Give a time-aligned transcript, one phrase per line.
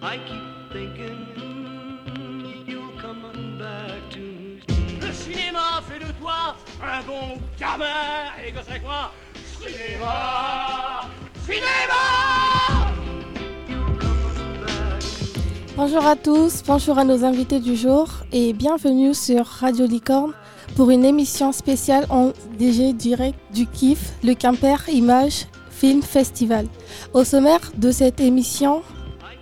[0.00, 1.26] I keep thinking
[2.68, 3.22] you'll come
[3.58, 4.60] back to me.
[5.00, 7.84] Le cinéma fait de toi un bon gamin.
[8.46, 9.12] Et que c'est quoi?
[9.60, 11.10] Cinéma
[11.44, 12.92] Cinéma
[15.76, 20.32] Bonjour à tous, bonjour à nos invités du jour et bienvenue sur Radio Licorne
[20.76, 26.66] pour une émission spéciale en DG direct du KIF, le Quimper Image Film Festival.
[27.14, 28.82] Au sommaire de cette émission,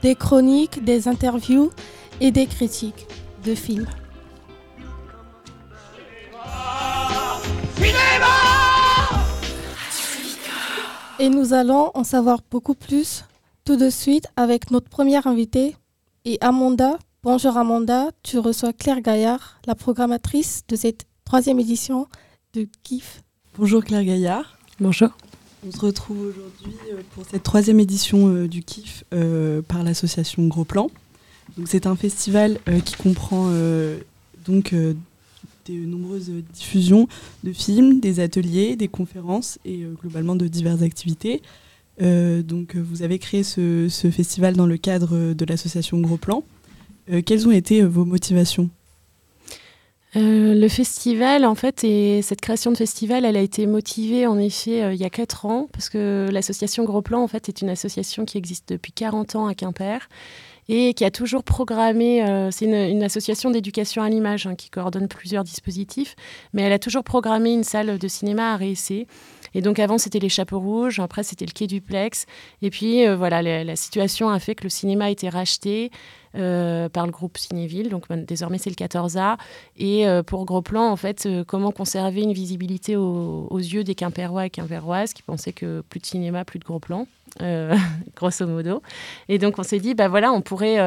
[0.07, 1.73] des chroniques, des interviews
[2.21, 3.09] et des critiques
[3.45, 3.89] de films.
[11.19, 13.25] Et nous allons en savoir beaucoup plus
[13.65, 15.75] tout de suite avec notre première invitée
[16.25, 17.01] et Amanda.
[17.25, 22.07] Bonjour Amanda, tu reçois Claire Gaillard, la programmatrice de cette troisième édition
[22.53, 23.25] de KIF.
[23.59, 24.57] Bonjour Claire Gaillard.
[24.79, 25.11] Bonjour.
[25.67, 30.47] On se retrouve aujourd'hui euh, pour cette troisième édition euh, du KIF euh, par l'association
[30.47, 30.91] Gros Plan.
[31.65, 33.49] C'est un festival qui comprend
[34.45, 34.95] donc de
[35.69, 37.07] nombreuses diffusions
[37.45, 41.41] de films, des ateliers, des conférences et globalement de diverses activités.
[42.01, 46.43] donc vous avez créé ce, ce, festival dans le cadre de l'association Gros Plan.
[47.25, 48.69] quelles ont été vos motivations?
[50.17, 54.39] Euh, le festival, en fait, et cette création de festival, elle a été motivée en
[54.39, 57.61] effet euh, il y a 4 ans, parce que l'association Gros Plan, en fait, est
[57.61, 60.09] une association qui existe depuis 40 ans à Quimper
[60.69, 65.07] et qui a toujours programmé, euh, c'est une, association d'éducation à l'image hein, qui coordonne
[65.07, 66.17] plusieurs dispositifs,
[66.55, 69.07] mais elle a toujours programmé une salle de cinéma à Réessé.
[69.55, 72.27] Et donc avant c'était les chapeaux rouges, après c'était le quai du Plex,
[72.63, 75.91] et puis voilà, la, situation a fait que le cinéma a été racheté.
[76.35, 77.89] Euh, par le groupe Cinéville.
[77.89, 79.37] Donc désormais c'est le 14A.
[79.79, 83.95] Et euh, pour Gros Plan, en fait, euh, comment conserver une visibilité aux, yeux des
[83.95, 87.07] Quimpérois et Quimpéroises qui pensaient que plus de cinéma, plus de Gros Plan.
[88.17, 88.81] grosso modo.
[89.29, 90.79] Et donc on s'est dit, bah voilà, on pourrait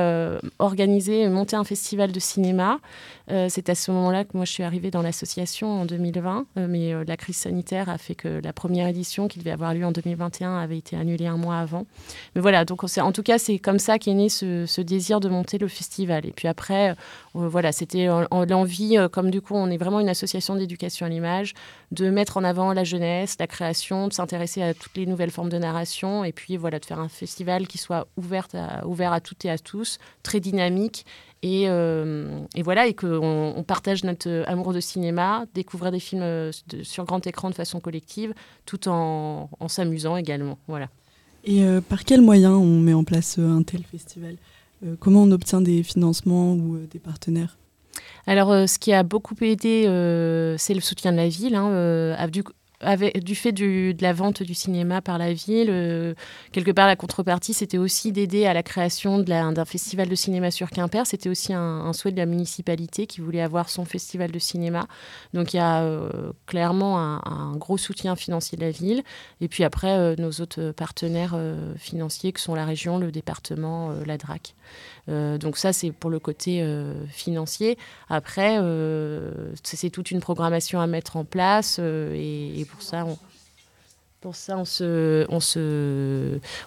[0.57, 2.79] organiser, monter un festival de cinéma.
[3.27, 7.17] c'est à ce moment-là que moi je suis arrivée dans l'association en 2020, mais la
[7.17, 10.79] crise sanitaire a fait que la première édition qui devait avoir lieu en 2021 avait
[10.79, 11.85] été annulée un mois avant.
[12.33, 15.28] Mais voilà, donc en tout cas c'est comme ça qu'est né ce, ce désir de
[15.29, 16.25] monter le festival.
[16.25, 16.95] Et puis après,
[17.35, 21.09] euh, voilà, c'était l'envie, euh, comme du coup on est vraiment une association d'éducation à
[21.09, 21.53] l'image,
[21.91, 25.49] de mettre en avant la jeunesse, la création, de s'intéresser à toutes les nouvelles formes
[25.49, 29.21] de narration, et puis voilà, de faire un festival qui soit ouvert à, ouvert à
[29.21, 31.05] toutes et à tous, très dynamique
[31.41, 36.51] et, euh, voilà, et qu'on on partage notre amour de cinéma, découvrir des films
[36.83, 38.33] sur grand écran de façon collective,
[38.65, 40.57] tout en, s'amusant également.
[40.67, 40.89] Voilà.
[41.45, 44.35] Et par quels moyens on met en place un tel festival?
[44.99, 47.57] Comment on obtient des financements ou euh, des partenaires?
[48.27, 49.83] Alors, euh, ce qui a beaucoup aidé,
[50.57, 51.55] c'est le soutien de la ville.
[51.55, 52.15] Hein,
[53.21, 56.13] du, fait de la vente du cinéma par la ville, euh,
[56.51, 60.69] quelque part la contrepartie, c'était aussi d'aider à la création d'un festival de cinéma sur
[60.69, 61.05] Quimper.
[61.05, 64.87] C'était aussi un, souhait de la municipalité qui voulait avoir son festival de cinéma.
[65.33, 69.03] Donc il y a euh, clairement un, gros soutien financier de la ville.
[69.41, 71.37] Et puis après, euh, nos autres partenaires
[71.77, 74.55] financiers que sont la région, le département, la DRAC.
[75.07, 76.63] Donc ça, c'est pour le côté
[77.09, 77.77] financier.
[78.09, 78.57] Après,
[79.63, 83.05] c'est toute une programmation à mettre en place et, pour ça,
[84.25, 85.25] on, se,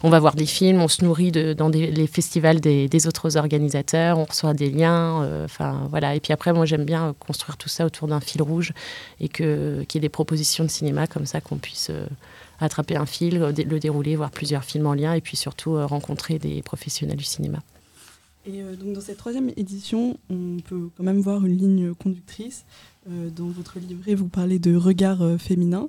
[0.03, 4.25] on, va voir des films, on se nourrit dans les festivals des, autres organisateurs, on
[4.25, 5.23] reçoit des liens.
[5.23, 5.47] Euh,
[5.91, 6.15] voilà.
[6.15, 8.73] Et puis après, moi, j'aime bien construire tout ça autour d'un fil rouge
[9.21, 12.07] et qu'il y ait des propositions de cinéma comme ça, qu'on puisse euh,
[12.61, 16.39] attraper un fil, le dérouler, voir plusieurs films en lien et puis surtout euh, rencontrer
[16.39, 17.59] des professionnels du cinéma.
[18.45, 22.65] Et donc dans cette troisième édition, on peut quand même voir une ligne conductrice.
[23.07, 25.89] dans votre livret, vous parlez de regard féminin.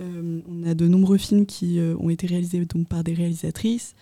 [0.00, 3.94] Euh, on a de nombreux films qui euh, ont été réalisés donc, par des réalisatrices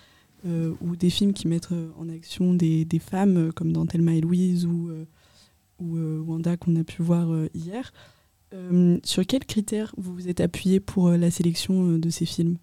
[0.46, 4.66] euh, ou des films qui mettent en action des, femmes comme dans Thelma et Louise
[4.66, 4.90] ou,
[5.78, 7.92] ou Wanda qu'on a pu voir hier.
[9.04, 12.58] sur quels critères vous vous êtes appuyé pour la sélection de ces films?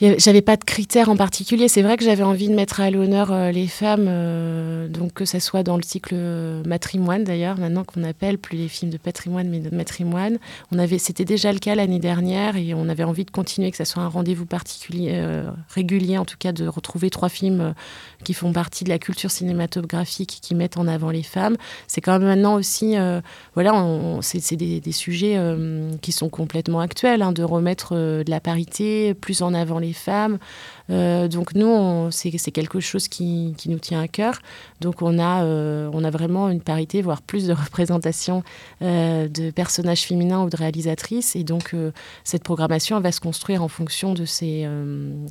[0.00, 1.68] J'avais pas de critères en particulier.
[1.68, 5.24] C'est vrai que j'avais envie de mettre à l'honneur euh, les femmes, euh, donc que
[5.24, 6.16] ce soit dans le cycle
[6.66, 10.38] matrimoine d'ailleurs, maintenant qu'on appelle plus les films de patrimoine mais de matrimoine.
[10.98, 14.02] C'était déjà le cas l'année dernière et on avait envie de continuer, que ce soit
[14.02, 17.74] un rendez-vous particulier, euh, régulier en tout cas, de retrouver trois films
[18.24, 21.56] qui font partie de la culture cinématographique qui mettent en avant les femmes.
[21.86, 22.96] C'est quand même maintenant aussi,
[23.54, 23.86] voilà,
[24.22, 25.38] c'est, des, des, sujets
[26.00, 30.38] qui sont complètement actuels, hein, de remettre de la parité plus en avant les femmes.
[30.90, 34.40] Euh, donc nous, c'est quelque chose qui, nous tient à cœur.
[34.80, 38.42] Donc on a, euh, on a vraiment une parité, voire plus de représentation
[38.82, 41.36] euh, de personnages féminins ou de réalisatrices.
[41.36, 41.74] Et donc
[42.24, 44.66] cette programmation va se construire en fonction de, ces,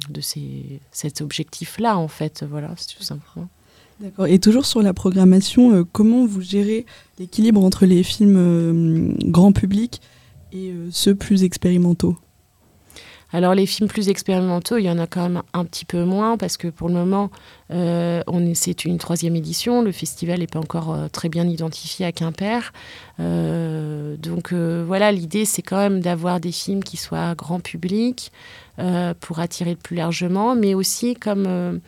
[0.09, 2.43] de ces, cet objectif-là, en fait.
[2.49, 3.47] Voilà, c'est tout simplement.
[3.99, 4.25] D'accord.
[4.25, 6.85] Et toujours sur la programmation, comment vous gérez
[7.19, 10.01] l'équilibre entre les films grand public
[10.51, 12.17] et ceux plus expérimentaux?
[13.33, 16.37] Alors les films plus expérimentaux, il y en a quand même un petit peu moins
[16.37, 17.31] parce que pour le moment,
[17.71, 18.21] euh,
[18.53, 19.81] c'est une troisième édition.
[19.81, 22.71] Le festival n'est pas encore euh, très bien identifié à Quimper.
[23.19, 28.31] Euh, donc voilà, l'idée c'est quand même d'avoir des films qui soient grand public
[29.19, 31.79] pour attirer plus largement, mais aussi comme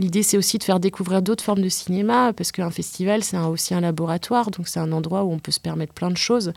[0.00, 3.74] L'idée, c'est aussi de faire découvrir d'autres formes de cinéma, parce qu'un festival, c'est aussi
[3.74, 6.52] un laboratoire, donc c'est un endroit où on peut se permettre plein de choses.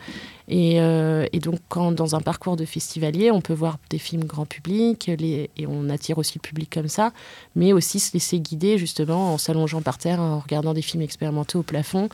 [0.46, 1.58] Et, euh, donc,
[1.94, 6.18] dans un parcours de festivalier, on peut voir des films grand public, et on attire
[6.18, 7.12] aussi le public comme ça,
[7.56, 11.60] mais aussi se laisser guider justement en s'allongeant par terre, en regardant des films expérimentaux
[11.60, 12.08] au plafond.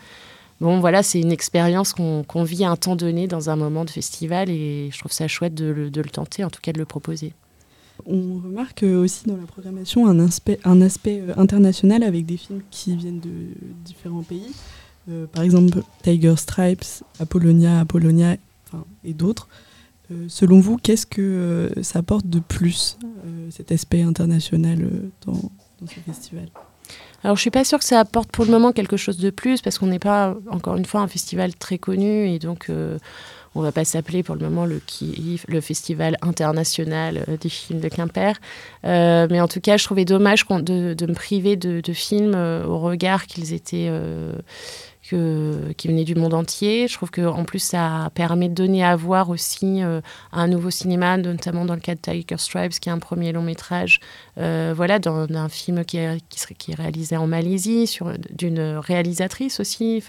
[0.63, 3.91] Bon, voilà, c'est une expérience qu'on vit à un temps donné dans un moment de
[3.91, 7.35] festival, et je trouve ça chouette de le tenter, en tout cas de le proposer.
[8.11, 13.21] On remarque aussi dans la programmation un aspect, euh, international avec des films qui viennent
[13.21, 13.51] de
[13.85, 14.51] différents pays.
[15.11, 18.37] Euh, par exemple, Tiger Stripes, Apollonia, Apollonia
[19.05, 19.47] et d'autres.
[20.11, 22.99] Euh, selon vous, qu'est-ce que ça apporte de plus,
[23.51, 24.89] cet aspect international
[25.27, 26.49] dans, dans ce festival?
[27.23, 29.61] Alors, je suis pas sûre que ça apporte pour le moment quelque chose de plus,
[29.61, 32.71] parce qu'on n'est pas, encore une fois, un festival très connu, et donc
[33.55, 34.81] on va pas s'appeler pour le moment le,
[35.61, 38.35] Festival international euh, des films de Quimper.
[38.85, 42.65] Euh, mais en tout cas, je trouvais dommage de, de me priver de, films euh,
[42.65, 43.91] au regard qu'ils étaient
[45.11, 46.87] qui venait du monde entier.
[46.87, 49.81] Je trouve qu'en plus, ça permet de donner à voir aussi
[50.33, 53.41] un nouveau cinéma, notamment dans le cas de Tiger Stripes, qui est un premier long
[53.41, 54.01] métrage,
[54.39, 57.99] euh, voilà, d'un film qui est, qui, est réalisé en Malaisie,
[58.31, 60.03] d'une réalisatrice aussi.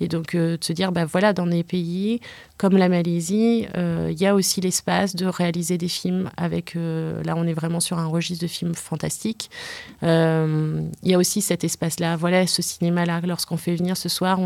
[0.00, 2.20] Et donc, euh, de se dire, bah, voilà, dans des pays
[2.56, 7.46] comme la Malaisie, il y a aussi l'espace de réaliser des films avec, là, on
[7.46, 9.50] est vraiment sur un registre de films fantastiques.
[10.02, 14.38] Il y a aussi cet espace-là, voilà, ce cinéma-là, lorsqu'on fait venir ce soir,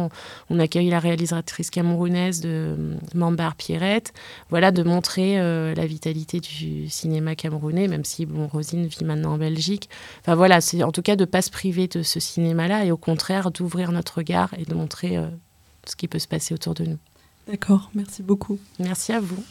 [0.51, 4.13] on, accueille la réalisatrice camerounaise de euh, Mambar Pierrette.
[4.51, 9.18] Voilà, de montrer euh, la vitalité du cinéma camerounais, même si bon, Rosine vit maintenant
[9.27, 9.89] en Belgique.
[10.21, 12.93] Enfin voilà, c'est en tout cas de ne pas se priver de ce cinéma-là et
[12.93, 15.27] au contraire d'ouvrir notre regard et de montrer euh,
[15.87, 16.99] ce qui peut se passer autour de nous.
[17.47, 18.59] D'accord, merci beaucoup.
[18.79, 19.43] Merci à vous.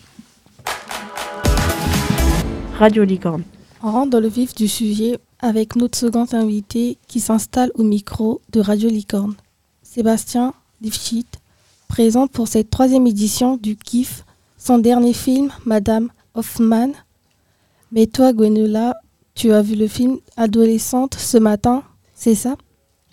[2.77, 3.43] Radio Licorne.
[3.81, 8.41] On rentre dans le vif du sujet avec notre second invité qui s'installe au micro
[8.51, 9.35] de Radio Licorne.
[9.83, 11.27] Sébastien Lifshitz,
[11.87, 14.25] présent pour cette troisième édition du KIF,
[14.57, 16.91] son dernier film, Madame Hoffman.
[17.91, 18.95] Mais toi, Gwenola,
[19.37, 21.83] tu as vu le film Adolescente ce matin,
[22.15, 22.55] c'est ça?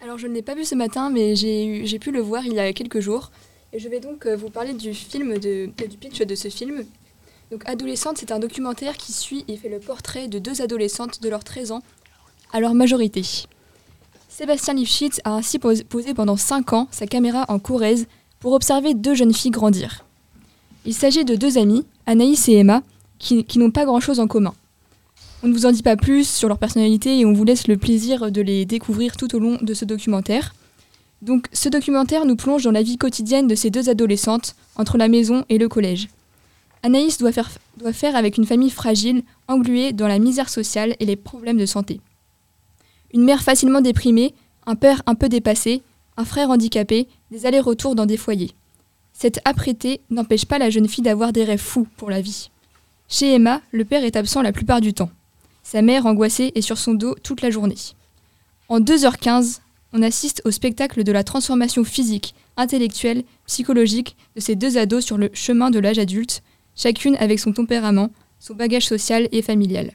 [0.03, 2.59] Alors, je ne l'ai pas vu ce matin, mais j'ai pu le voir il y
[2.59, 3.31] a quelques jours.
[3.75, 6.85] Et je vais donc euh, vous parler du film, du pitch de ce film.
[7.51, 11.29] Donc, Adolescente, c'est un documentaire qui suit et fait le portrait de deux adolescentes de
[11.29, 11.83] leurs 13 ans
[12.53, 13.23] à leur majorité.
[14.31, 18.07] Sébastien Lifshitz a ainsi posé pendant 5 ans sa caméra en Corrèze
[18.41, 20.07] pour observer deux jeunes filles grandir.
[20.87, 22.83] Il s'agit de deux amies, Anaïs et Emma,
[23.19, 24.55] qui, n'ont pas grand-chose en commun.
[25.45, 27.77] On ne vous en dit pas plus sur leur personnalité et on vous laisse le
[27.77, 30.55] plaisir de les découvrir tout au long de ce documentaire.
[31.21, 35.07] Donc ce documentaire nous plonge dans la vie quotidienne de ces deux adolescentes entre la
[35.07, 36.09] maison et le collège.
[36.83, 41.59] Anaïs doit faire, avec une famille fragile, engluée dans la misère sociale et les problèmes
[41.59, 42.01] de santé.
[43.13, 44.33] Une mère facilement déprimée,
[44.65, 45.83] un père un peu dépassé,
[46.17, 48.53] un frère handicapé, des allers-retours dans des foyers.
[49.13, 52.49] Cette apprêté n'empêche pas la jeune fille d'avoir des rêves fous pour la vie.
[53.09, 55.11] Chez Emma, le père est absent la plupart du temps.
[55.65, 57.75] Sa mère, angoissée, est sur son dos toute la journée.
[58.69, 59.61] En 2h15,
[59.95, 65.17] on assiste au spectacle de la transformation physique, intellectuelle, psychologique de ces deux ados sur
[65.17, 66.43] le chemin de l'âge adulte,
[66.77, 69.93] chacune avec son tempérament, son bagage social et familial.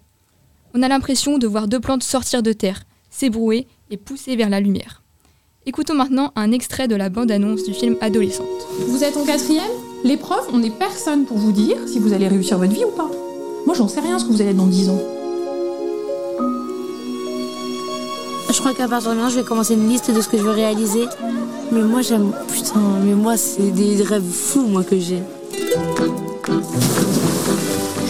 [0.73, 4.59] On a l'impression de voir deux plantes sortir de terre, s'ébrouer et pousser vers la
[4.59, 5.03] lumière.
[5.67, 8.47] Écoutons maintenant un extrait de la bande-annonce du film Adolescente.
[8.87, 9.71] Vous êtes en quatrième?
[10.03, 12.95] Les profs, on n'est personne pour vous dire si vous allez réussir votre vie ou
[12.95, 13.11] pas.
[13.67, 15.18] Moi, j'en sais rien ce que vous allez être dans 10 ans.
[18.51, 20.41] Je crois qu'à partir de maintenant, je vais commencer une liste de ce que je
[20.41, 21.05] veux réaliser.
[21.71, 22.31] Mais moi, j'aime.
[22.51, 25.21] Putain, mais moi, c'est des rêves fous, moi, que j'ai.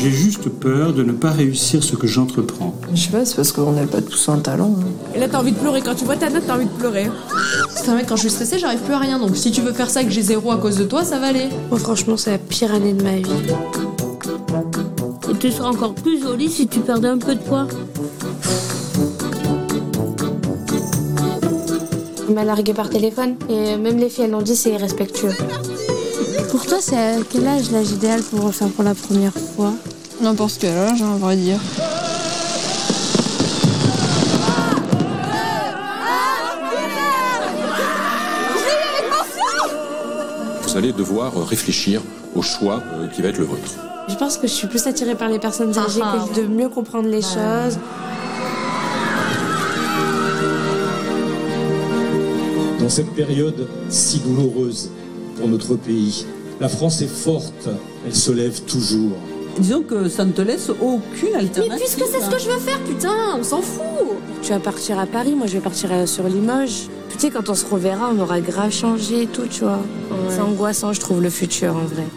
[0.01, 2.74] J'ai juste peur de ne pas réussir ce que j'entreprends.
[2.93, 4.75] Je sais pas, c'est parce qu'on n'a pas tous un talent.
[4.79, 4.86] Hein.
[5.13, 5.81] Et là, t'as envie de pleurer.
[5.81, 7.12] Quand tu vois ta note, t'as envie de pleurer.
[7.75, 9.19] C'est vrai, quand je suis stressée, j'arrive plus à rien.
[9.19, 11.19] Donc si tu veux faire ça et que j'ai zéro à cause de toi, ça
[11.19, 11.50] va aller.
[11.69, 13.24] Moi, franchement, c'est la pire année de ma vie.
[15.29, 17.67] Et tu seras encore plus jolie si tu perdais un peu de poids.
[22.29, 23.38] Il m'a largué par téléphone.
[23.50, 25.36] Et même les filles, elles l'ont dit, c'est irrespectueux.
[26.51, 29.74] Pour toi, c'est à quel âge l'âge idéal pour refaire pour la première fois?
[30.21, 31.59] N'importe quel âge, on va dire.
[40.62, 42.01] Vous allez devoir réfléchir
[42.36, 43.74] au choix euh, qui va être le vôtre.
[44.07, 47.09] Je pense que je suis plus attirée par les personnes âgées que de mieux comprendre
[47.09, 47.79] les choses.
[52.89, 54.89] Dans cette période si douloureuse
[55.38, 56.25] pour notre pays,
[56.60, 57.69] la France est forte,
[58.03, 59.15] elle se lève toujours.
[59.60, 61.69] Disons que ça ne te laisse aucune alternative.
[61.69, 63.84] Mais puisque c'est ce que je veux faire, putain, on s'en fout.
[64.41, 66.88] Tu vas partir à Paris, moi je vais partir euh, sur Limoges.
[67.12, 69.84] Tu sais, quand on se reverra, on aura grave changé et tout, tu vois.
[70.29, 72.08] C'est angoissant, je trouve, le futur en vrai.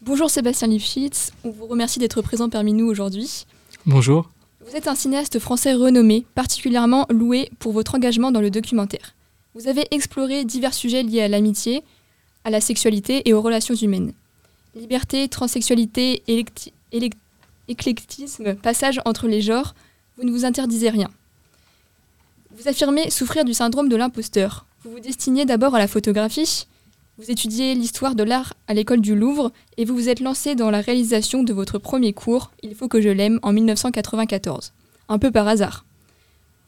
[0.00, 3.44] Bonjour Sébastien Lifshitz, on vous remercie d'être présent parmi nous aujourd'hui.
[3.84, 4.30] Bonjour.
[4.70, 9.16] Vous êtes un cinéaste français renommé, particulièrement loué pour votre engagement dans le documentaire.
[9.56, 11.82] Vous avez exploré divers sujets liés à l'amitié,
[12.44, 14.12] à la sexualité et aux relations humaines.
[14.76, 16.22] Liberté, transsexualité,
[17.66, 19.74] éclectisme, passage entre les genres,
[20.16, 21.10] vous ne vous interdisez rien.
[22.52, 24.66] Vous affirmez souffrir du syndrome de l'imposteur.
[24.84, 26.68] Vous vous destinez d'abord à la photographie,
[27.20, 30.70] vous étudiez l'histoire de l'art à l'école du Louvre et vous vous êtes lancé dans
[30.70, 34.72] la réalisation de votre premier cours, Il faut que je l'aime, en 1994.
[35.10, 35.84] Un peu par hasard.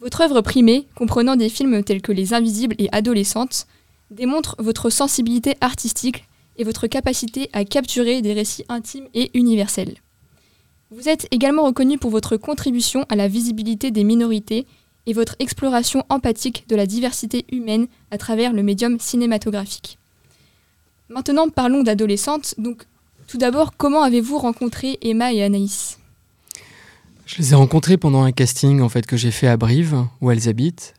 [0.00, 3.66] Votre œuvre primée, comprenant des films tels que Les Invisibles et Adolescentes,
[4.10, 6.28] démontre votre sensibilité artistique
[6.58, 9.94] et votre capacité à capturer des récits intimes et universels.
[10.90, 14.66] Vous êtes également reconnu pour votre contribution à la visibilité des minorités
[15.06, 19.98] et votre exploration empathique de la diversité humaine à travers le médium cinématographique.
[21.12, 22.54] Maintenant, parlons d'adolescentes.
[22.56, 22.84] Donc,
[23.26, 25.98] tout d'abord, comment avez-vous rencontré Emma et Anaïs?
[27.26, 30.30] Je les ai rencontrées pendant un casting en fait que j'ai fait à Brive, où
[30.30, 30.94] elles habitent,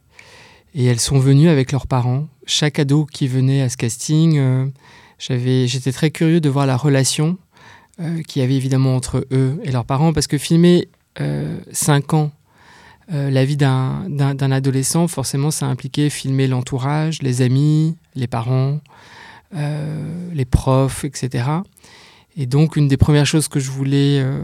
[0.75, 2.27] et elles sont venues avec leurs parents.
[2.45, 4.65] Chaque ado qui venait à ce casting, euh,
[5.17, 7.37] j'étais très curieux de voir la relation
[7.99, 10.89] euh, qu'il y avait évidemment entre eux et leurs parents, parce que filmer
[11.71, 12.31] 5 euh, ans
[13.09, 18.79] la vie d'un adolescent, forcément, ça impliquait filmer l'entourage, les amis, les parents,
[19.53, 21.61] les profs, etc.
[22.35, 24.41] Et donc, une des premières choses que je voulais euh,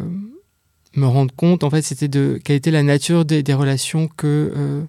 [0.95, 4.83] me rendre compte, en fait, c'était de quelle était la nature des, relations que euh,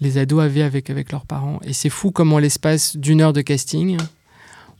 [0.00, 1.60] les ados avaient avec, avec leurs parents.
[1.64, 3.96] Et c'est fou comment l'espace d'une heure de casting,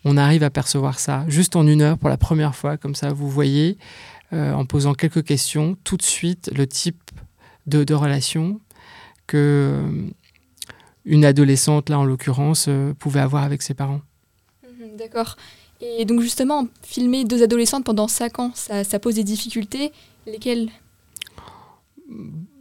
[0.05, 1.25] on arrive à percevoir ça.
[1.29, 3.79] Juste en une heure, pour la première fois, comme ça, vous voyez,
[4.33, 7.11] en posant quelques questions, tout de suite, le type
[7.67, 8.61] de, de relation
[9.27, 9.79] que
[11.05, 12.69] une adolescente, là en l'occurrence,
[12.99, 14.01] pouvait avoir avec ses parents.
[14.97, 15.37] D'accord.
[15.81, 19.93] Et donc justement, filmer deux adolescentes pendant cinq ans, ça, pose des difficultés.
[20.27, 20.71] Lesquelles?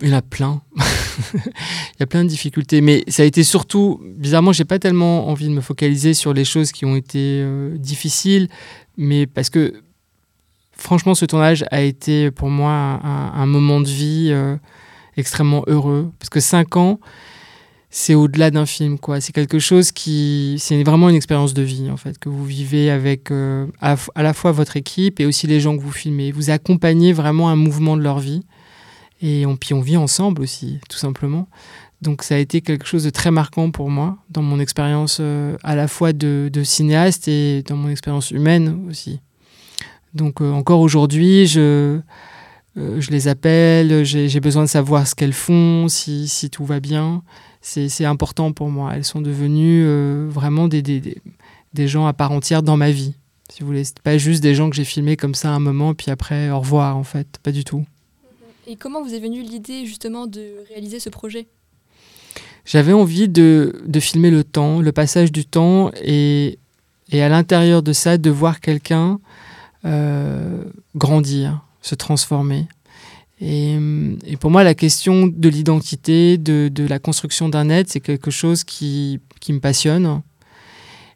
[0.02, 0.62] Il y en a plein.
[1.36, 2.82] il y a plein de difficultés.
[2.82, 6.46] Mais ça a été surtout, bizarrement, j'ai pas tellement envie de me focaliser sur les
[6.46, 8.48] choses qui ont été euh, difficiles,
[8.98, 9.82] mais parce que
[10.72, 14.58] franchement, ce tournage a été pour moi un, moment de vie euh,
[15.16, 16.12] extrêmement heureux.
[16.18, 17.00] Parce que cinq ans,
[17.94, 19.20] c'est au-delà d'un film, quoi.
[19.20, 22.90] C'est quelque chose qui, c'est vraiment une expérience de vie en fait que vous vivez
[22.90, 26.32] avec euh, à, la fois votre équipe et aussi les gens que vous filmez.
[26.32, 28.44] Vous accompagnez vraiment un mouvement de leur vie
[29.22, 31.50] et on, puis on vit ensemble aussi, tout simplement.
[32.02, 35.58] Donc ça a été quelque chose de très marquant pour moi dans mon expérience euh,
[35.62, 39.20] à la fois de, cinéaste et dans mon expérience humaine aussi.
[40.14, 42.02] Donc euh, encore aujourd'hui, je
[42.78, 47.22] les appelle, j'ai besoin de savoir ce qu'elles font, si tout va bien
[47.62, 48.94] c'est important pour moi.
[48.96, 51.22] Elles sont devenues euh, vraiment des, des,
[51.74, 53.14] des, gens à part entière dans ma vie.
[53.50, 56.10] Si vous voulez, pas juste des gens que j'ai filmés comme ça un moment, puis
[56.10, 57.86] après au revoir en fait, pas du tout.
[58.68, 61.48] Et comment vous est venue l'idée justement de réaliser ce projet?
[62.66, 66.60] J'avais envie de, de, filmer le temps, le passage du temps, et,
[67.12, 69.20] et à l'intérieur de ça, de voir quelqu'un
[69.84, 70.64] euh,
[70.96, 72.68] grandir, se transformer.
[73.42, 73.76] Et,
[74.40, 79.20] pour moi, la question de l'identité, de, la construction d'un être, c'est quelque chose qui,
[79.50, 80.22] me passionne.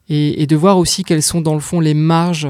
[0.10, 2.50] Et, de voir aussi quelles sont dans le fond les marges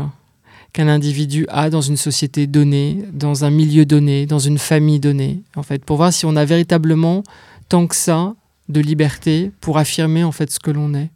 [0.72, 5.42] qu'un individu a dans une société donnée, dans un milieu donné, dans une famille donnée.
[5.56, 7.24] En fait, pour voir si on a véritablement
[7.70, 8.34] tant que ça
[8.68, 11.10] de liberté pour affirmer en fait ce que l'on est.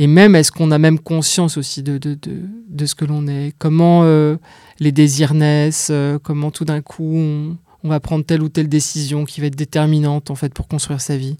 [0.00, 3.52] Et même, est-ce qu'on a même conscience aussi de, de, ce que l'on est?
[3.58, 4.38] Comment euh,
[4.78, 5.88] les désirs naissent?
[5.90, 9.56] Euh, Comment tout d'un coup on, va prendre telle ou telle décision qui va être
[9.56, 11.36] déterminante en fait pour construire sa vie?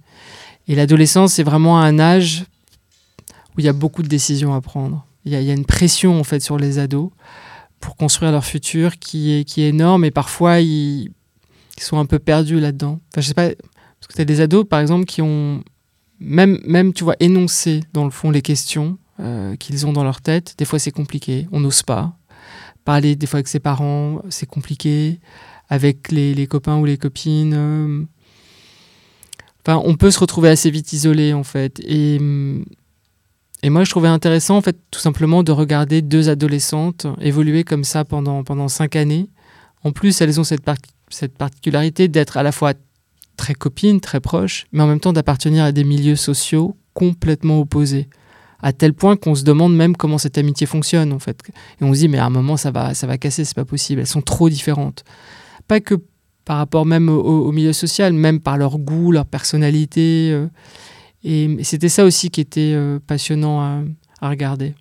[0.69, 2.45] Et l'adolescence, c'est vraiment un âge
[3.57, 5.07] où il y a beaucoup de décisions à prendre.
[5.25, 7.09] Il y a, une pression en fait sur les ados
[7.81, 11.09] pour construire leur futur qui est, qui est énorme et parfois ils,
[11.79, 13.01] sont un peu perdus là-dedans.
[13.17, 15.65] Je sais pas, parce que tu as des ados par exemple qui ont
[16.21, 20.21] même, même, tu vois, énoncer dans le fond les questions euh, qu'ils ont dans leur
[20.21, 22.17] tête, des fois c'est compliqué, on n'ose pas.
[22.85, 25.21] Parler des fois avec ses parents, c'est compliqué.
[25.73, 27.55] Avec les, copains ou les copines.
[27.55, 28.03] Euh.
[29.65, 31.79] enfin, on peut se retrouver assez vite isolé en fait.
[31.85, 32.17] Et,
[33.63, 37.85] et moi, je trouvais intéressant en fait, tout simplement de regarder deux adolescentes évoluer comme
[37.85, 39.31] ça pendant pendant cinq années.
[39.85, 40.69] En plus, elles ont cette,
[41.09, 42.75] cette particularité d'être à la fois
[43.41, 48.09] très copines, très proches, mais en même temps d'appartenir à des milieux sociaux complètement opposés
[48.63, 51.41] à tel point qu'on se demande même comment cette amitié fonctionne en fait.
[51.81, 53.65] Et on se dit mais à un moment ça va ça va casser, c'est pas
[53.65, 54.03] possible.
[54.03, 55.05] Elles sont trop différentes.
[55.67, 55.95] Pas que
[56.45, 60.31] par rapport même au, milieu social, même par leur goût, leur personnalité.
[60.33, 60.47] Euh,
[61.23, 63.61] et, c'était ça aussi qui était euh, passionnant
[64.21, 64.75] à, regarder.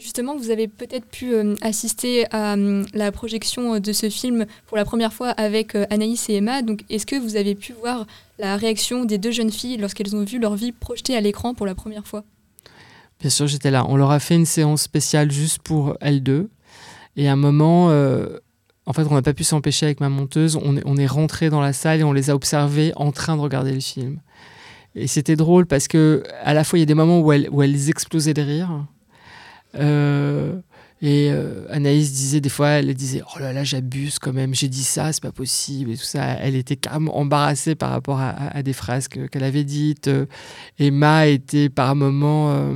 [0.00, 2.56] Justement, vous avez peut-être pu euh, assister à
[2.92, 6.62] la projection de ce film pour la première fois avec Anaïs et Emma.
[6.62, 8.06] Donc, est-ce que vous avez pu voir
[8.38, 11.66] la réaction des deux jeunes filles lorsqu'elles ont vu leur vie projetée à l'écran pour
[11.66, 12.24] la première fois?
[13.20, 13.86] Bien sûr, j'étais là.
[13.88, 16.50] On leur a fait une séance spéciale juste pour elles deux.
[17.16, 18.38] Et à un moment, euh,
[18.86, 20.58] en fait, on n'a pas pu s'empêcher avec ma monteuse.
[20.62, 23.40] On est, on rentré dans la salle et on les a observées en train de
[23.40, 24.20] regarder le film.
[24.94, 27.62] Et c'était drôle parce que à la fois, il y a des moments elles, où
[27.62, 28.84] elles explosaient de rire.
[29.76, 30.56] Euh,
[31.02, 34.68] et euh, Anaïs disait des fois, elle disait Oh là là, j'abuse quand même, j'ai
[34.68, 36.24] dit ça, c'est pas possible, et tout ça.
[36.24, 40.10] Elle était carrément embarrassée par rapport à, des phrases qu'elle avait dites.
[40.78, 42.52] Emma était par moments.
[42.52, 42.74] Euh,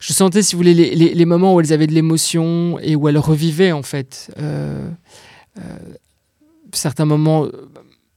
[0.00, 3.16] je sentais, si vous voulez, les, moments où elles avaient de l'émotion et où elles
[3.16, 4.30] revivaient, en fait,
[6.72, 7.48] certains moments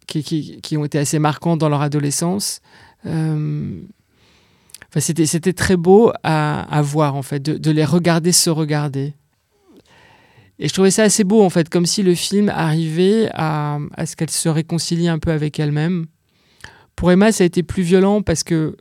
[0.06, 2.60] qui, ont été assez marquants dans leur adolescence
[4.96, 9.14] c'était très beau à, voir, en fait, de, les regarder se regarder.
[10.60, 14.16] Et je trouvais ça assez beau, en fait, comme si le film arrivait à, ce
[14.16, 16.08] qu'elle se réconcilie un peu avec elle-même.
[16.96, 18.76] Pour Emma, ça a été plus violent parce que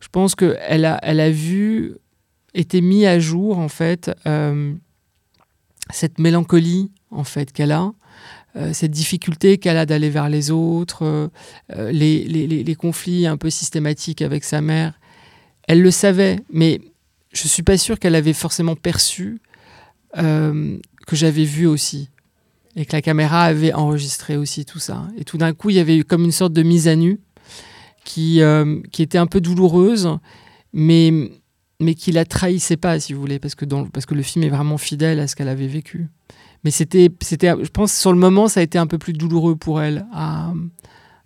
[0.00, 1.96] je pense qu'elle a, vu,
[2.54, 4.74] été mis à jour, en fait, euh,
[5.90, 7.92] cette mélancolie, en fait, qu'elle a.
[8.54, 11.30] Euh, cette difficulté qu'elle a d'aller vers les autres,
[11.74, 15.00] euh, les, conflits un peu systématiques avec sa mère,
[15.68, 16.80] elle le savait, mais
[17.32, 19.40] je suis pas sûr qu'elle avait forcément perçu
[20.18, 22.10] euh, que j'avais vu aussi
[22.76, 25.06] et que la caméra avait enregistré aussi tout ça.
[25.18, 27.20] Et tout d'un coup, il y avait eu comme une sorte de mise à nu
[28.04, 30.08] qui, euh, qui était un peu douloureuse,
[30.72, 31.30] mais,
[31.80, 34.48] mais qui la trahissait pas, si vous voulez, parce que, parce que le film est
[34.48, 36.08] vraiment fidèle à ce qu'elle avait vécu.
[36.64, 39.56] Mais c'était, c'était, je pense, sur le moment, ça a été un peu plus douloureux
[39.56, 40.52] pour elle à,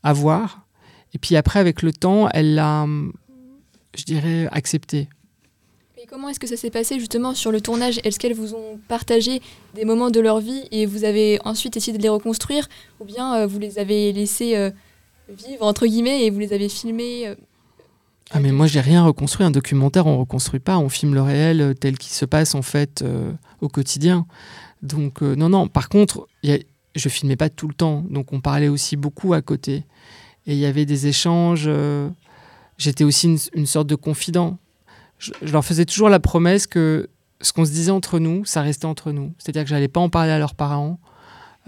[0.03, 0.67] à voir.
[1.15, 2.87] Et puis après, avec le temps, elle l'a
[3.97, 5.09] je dirais, accepter.
[5.99, 8.01] Et comment est-ce que ça s'est passé justement sur le tournage?
[8.05, 9.41] Est-ce qu'elles vous ont partagé
[9.75, 12.69] des moments de leur vie et vous avez ensuite essayé de les reconstruire?
[13.01, 14.71] Ou bien euh, vous les avez laissés euh,
[15.29, 17.35] vivre, entre guillemets, et vous les avez filmés euh,
[18.33, 21.77] ah mais moi j'ai rien reconstruit, un documentaire on reconstruit pas, on filme le réel
[21.79, 23.05] tel qu'il se passe en fait
[23.61, 24.27] au quotidien.
[24.83, 26.59] Donc non non, par contre y a,
[26.97, 29.85] je filmais pas tout le temps, donc on parlait aussi beaucoup à côté.
[30.49, 31.71] Et il y avait des échanges
[32.79, 34.59] j'étais aussi une, sorte de confident.
[35.19, 37.09] Je, leur faisais toujours la promesse que
[37.41, 39.33] ce qu'on se disait entre nous, ça restait entre nous.
[39.39, 40.99] C'est-à-dire que j'allais pas en parler à leurs parents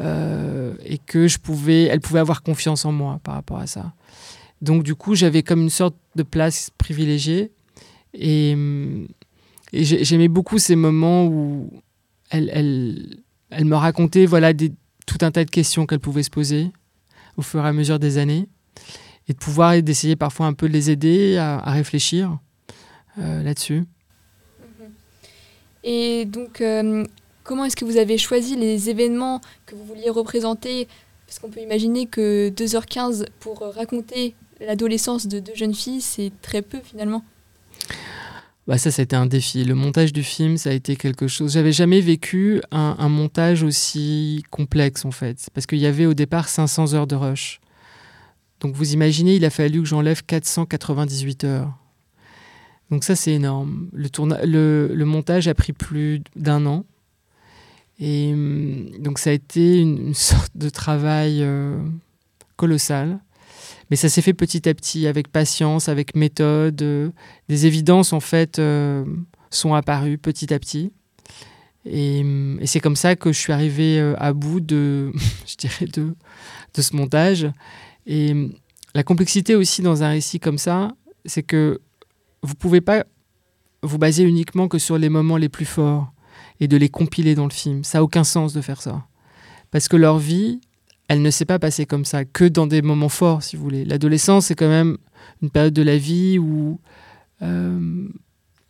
[0.01, 3.93] euh, et que je pouvais, elles pouvaient avoir confiance en moi par rapport à ça.
[4.63, 7.53] Donc du coup, j'avais comme une sorte de place privilégiée
[8.15, 8.57] et,
[9.73, 11.71] et j'aimais beaucoup ces moments où
[12.31, 13.19] elles,
[13.53, 16.71] me racontaient voilà tout un tas de questions qu'elles pouvaient se poser
[17.37, 18.49] au fur et à mesure des années
[19.29, 22.39] et de pouvoir d'essayer parfois un peu de les aider à, réfléchir
[23.19, 23.85] euh, là-dessus.
[25.85, 27.05] Et donc, euh,
[27.45, 30.89] comment est-ce que vous avez choisi les événements que vous vouliez représenter?
[31.27, 36.63] Parce qu'on peut imaginer que 2h15 pour raconter l'adolescence de deux jeunes filles, c'est très
[36.63, 37.23] peu finalement.
[38.67, 39.65] Bah ça, ça a été un défi.
[39.65, 41.53] Le montage du film, ça a été quelque chose.
[41.53, 46.13] J'avais jamais vécu un, un, montage aussi complexe en fait, parce qu'il y avait au
[46.13, 47.61] départ 500 heures de rush.
[48.61, 51.73] Donc vous imaginez, il a fallu que j'enlève 498 heures.
[52.91, 53.89] Donc ça, c'est énorme.
[53.93, 56.85] Le, montage a pris plus d'un an.
[58.01, 61.79] Et hum, donc ça a été une, sorte de travail euh,
[62.57, 63.21] colossal.
[63.91, 66.83] Mais ça s'est fait petit à petit, avec patience, avec méthode.
[66.83, 67.11] Euh,
[67.49, 69.05] des évidences, en fait, euh,
[69.51, 70.93] sont apparues petit à petit.
[71.85, 75.13] Et, hum, et c'est comme ça que je suis arrivé à bout de
[75.47, 77.49] ce montage.
[78.09, 78.35] Et
[78.95, 80.91] la complexité aussi dans un récit comme ça,
[81.27, 81.81] c'est que
[82.43, 83.05] vous pouvez pas
[83.83, 86.13] vous baser uniquement que sur les moments les plus forts
[86.59, 87.85] et de les compiler dans le film.
[87.85, 89.07] Ça n'a aucun sens de faire ça.
[89.71, 90.61] Parce que leur vie,
[91.09, 93.85] elle ne s'est pas passée comme ça, que dans des moments forts, si vous voulez.
[93.85, 94.97] L'adolescence, c'est quand même
[95.43, 96.81] une période de la vie où
[97.43, 98.09] euh,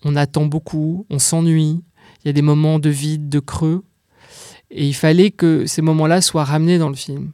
[0.05, 1.81] on attend beaucoup, on s'ennuie,
[2.24, 3.85] il y a des moments de vide, de creux.
[4.70, 7.31] Et il fallait que ces moments-là soient ramenés dans le film.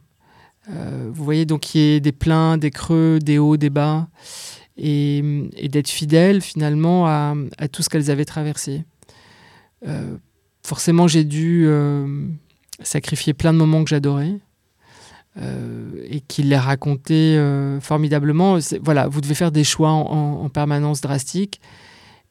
[0.67, 4.07] Vous voyez, donc il y a des pleins, des creux, des hauts, des bas,
[4.77, 5.21] et,
[5.69, 7.35] d'être fidèle finalement à,
[7.71, 8.83] tout ce qu'elles avaient traversé.
[10.63, 11.67] forcément, j'ai dû
[12.81, 14.39] sacrifier plein de moments que j'adorais.
[15.37, 17.39] et qu'il les racontait
[17.81, 18.57] formidablement.
[18.81, 21.61] Voilà, vous devez faire des choix en permanence drastiques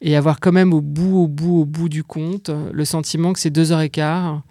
[0.05, 3.41] et avoir quand même au bout, au bout, au bout du compte le sentiment que
[3.41, 4.43] ces deux heures et quart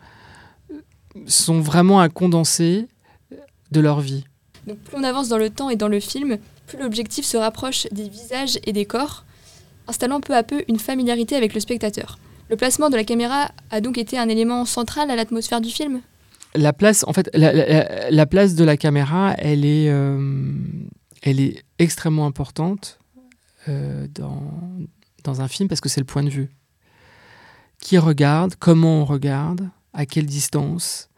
[1.28, 2.88] sont vraiment un condensé
[3.73, 4.23] de leur vie.
[4.67, 7.88] Donc plus on avance dans le temps et dans le film, plus l'objectif se rapproche
[7.91, 9.25] des visages et des corps,
[9.88, 12.17] installant peu à peu une familiarité avec le spectateur.
[12.49, 16.01] Le placement de la caméra a donc été un élément central à l'atmosphère du film?
[16.55, 20.53] La place, en fait, la, place de la caméra, elle est, euh,
[21.23, 22.99] elle est extrêmement importante
[23.67, 24.43] euh, dans,
[25.23, 26.49] dans un film parce que c'est le point de vue.
[27.79, 31.09] Qui regarde, comment on regarde, à quelle distance.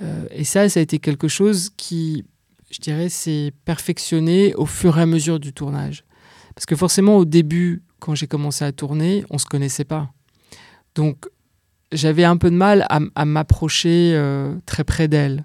[0.00, 2.24] Euh, et ça, ça a été quelque chose qui,
[2.70, 6.04] je dirais, s'est perfectionné au fur et à mesure du tournage.
[6.54, 10.10] Parce que forcément, au début, quand j'ai commencé à tourner, on ne se connaissait pas.
[10.94, 11.26] Donc,
[11.92, 15.44] j'avais un peu de mal à, m'approcher euh, très près d'elle.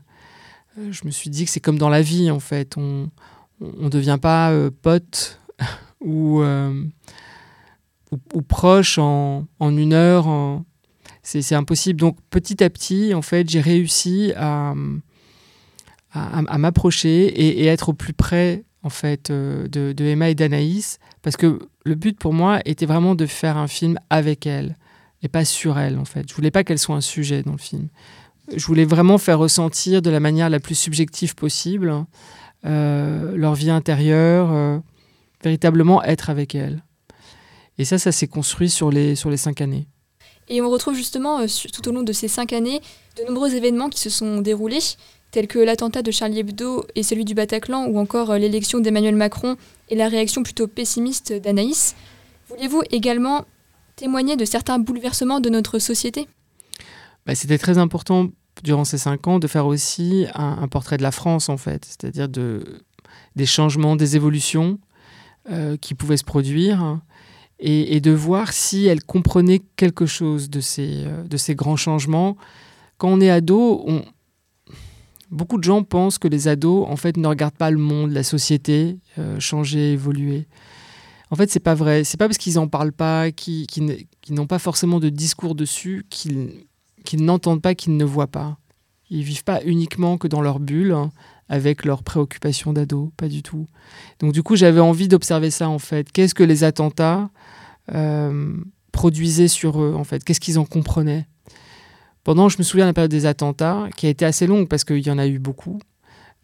[0.78, 2.78] Euh, je me suis dit que c'est comme dans la vie, en fait.
[2.78, 3.10] On
[3.62, 5.40] ne devient pas pote
[6.02, 6.42] ou
[8.34, 10.62] ou, proche en, une heure.
[11.38, 12.00] C'est impossible.
[12.00, 14.74] Donc petit à petit, en fait, j'ai réussi à,
[16.58, 21.60] m'approcher et, être au plus près en fait euh, de, Emma et d'Anaïs parce que
[21.86, 24.78] le but pour moi était vraiment de faire un film avec elle
[25.22, 26.28] et pas sur elle en fait.
[26.28, 27.90] Je voulais pas qu'elle soit un sujet dans le film.
[28.56, 32.06] Je voulais vraiment faire ressentir de la manière la plus subjective possible
[32.66, 34.80] euh, leur vie intérieure, euh,
[35.44, 36.84] véritablement être avec elle.
[37.78, 39.88] Et ça, ça s'est construit sur les, sur les cinq années.
[40.50, 42.82] Et on retrouve justement, euh, tout au long de ces cinq années,
[43.18, 44.80] de nombreux événements qui se sont déroulés,
[45.32, 49.16] tels que l'attentat de Charlie Hebdo et celui du Bataclan, ou encore euh, l'élection d'Emmanuel
[49.16, 49.58] Macron
[49.90, 51.96] et la réaction plutôt pessimiste d'Anaïs.
[52.50, 53.46] Vouliez-vous également
[53.96, 56.28] témoigner de certains bouleversements de notre société?
[57.28, 58.30] Bah, C'était très important
[58.64, 62.28] durant ces cinq ans de faire aussi un, portrait de la France, en fait, c'est-à-dire
[62.28, 62.82] de,
[63.36, 64.80] des changements, des évolutions
[65.50, 67.00] euh, qui pouvaient se produire
[67.60, 72.38] et, de voir si elle comprenait quelque chose de ces, euh, de ces grands changements.
[72.98, 74.04] Quand on est ado, on...
[75.30, 78.24] beaucoup de gens pensent que les ados, en fait, ne regardent pas le monde, la
[78.24, 80.48] société euh, changer, évoluer.
[81.32, 82.04] En fait, c'est pas vrai.
[82.06, 83.68] C'est pas parce qu'ils en parlent pas, qu'ils
[84.30, 86.66] n'ont pas forcément de discours dessus, qu'ils
[87.14, 88.58] n'entendent pas, qu'ils ne voient pas.
[89.10, 91.12] Ils vivent pas uniquement que dans leur bulle, hein,
[91.50, 93.66] avec leurs préoccupations d'ado, pas du tout.
[94.20, 96.12] Donc du coup, j'avais envie d'observer ça en fait.
[96.12, 97.30] Qu'est-ce que les attentats
[97.94, 98.56] euh,
[98.92, 100.24] produisaient sur eux, en fait?
[100.24, 101.28] Qu'est-ce qu'ils en comprenaient?
[102.24, 104.84] Pendant, je me souviens de la période des attentats, qui a été assez longue parce
[104.84, 105.80] qu'il y en a eu beaucoup.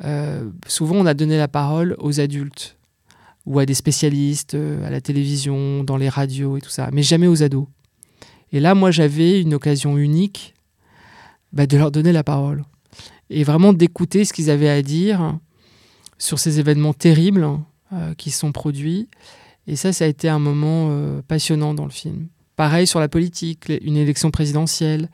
[0.03, 2.77] Euh, souvent, on a donné la parole aux adultes
[3.45, 7.03] ou à des spécialistes, euh, à la télévision, dans les radios et tout ça, mais
[7.03, 7.67] jamais aux ados.
[8.51, 10.55] Et là, moi, j'avais une occasion unique
[11.53, 12.63] bah, de leur donner la parole
[13.29, 15.37] et vraiment d'écouter ce qu'ils avaient à dire
[16.17, 17.47] sur ces événements terribles
[18.17, 19.07] qui sont produits
[19.67, 22.27] et ça, ça a été un moment euh, passionnant dans le film.
[22.55, 25.09] Pareil sur la politique, une élection présidentielle.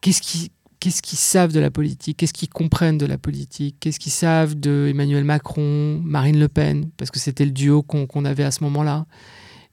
[0.00, 0.48] Qu'est-ce qu'ils
[0.80, 2.18] qu'est-ce qu'ils savent de la politique?
[2.18, 3.76] Qu'est-ce qu'ils comprennent de la politique?
[3.80, 6.90] Qu'est-ce qu'ils savent de Emmanuel Macron, Marine Le Pen?
[6.98, 9.06] Parce que c'était le duo qu'on avait à ce moment-là.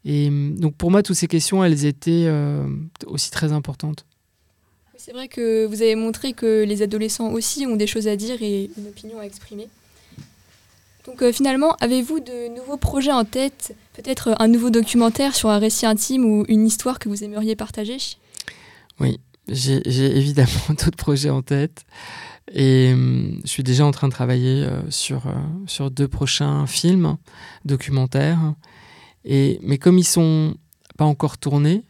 [0.03, 2.65] Et donc pour moi, toutes ces questions, elles étaient euh,
[3.05, 4.05] aussi très importantes.
[5.03, 8.43] C'est vrai que vous avez montré que les adolescents aussi ont des choses à dire
[8.43, 9.67] et une opinion à exprimer.
[11.07, 13.75] Donc euh, finalement, avez-vous de nouveaux projets en tête?
[13.93, 17.97] Peut-être un nouveau documentaire sur un récit intime ou une histoire que vous aimeriez partager?
[18.99, 21.83] Oui, j'ai évidemment d'autres projets en tête.
[22.53, 25.31] Et hum, je suis déjà en train de travailler euh, sur, euh,
[25.65, 27.17] sur deux prochains films
[27.65, 28.53] documentaires.
[29.25, 30.53] Mais comme ils sont
[30.95, 31.85] pas encore tournés,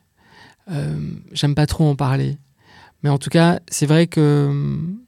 [1.33, 2.37] j'aime pas trop en parler.
[3.03, 4.99] Mais en tout cas, c'est vrai que hum,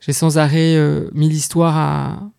[0.00, 0.76] j'ai sans arrêt
[1.12, 2.30] mis l'histoire à,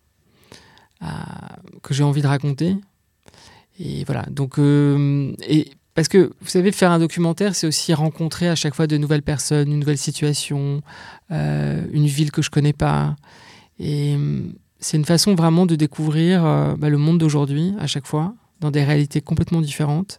[1.82, 2.76] que j'ai envie de raconter.
[3.78, 4.24] Et voilà.
[4.30, 8.74] Donc, euh, et parce que vous savez, faire un documentaire, c'est aussi rencontrer à chaque
[8.74, 10.82] fois de nouvelles personnes, une nouvelle situation,
[11.30, 13.16] euh, une ville que je connais pas.
[13.78, 14.42] Et euh,
[14.78, 16.42] c'est une façon vraiment de découvrir
[16.78, 20.18] bah, le monde d'aujourd'hui à chaque fois, dans des réalités complètement différentes.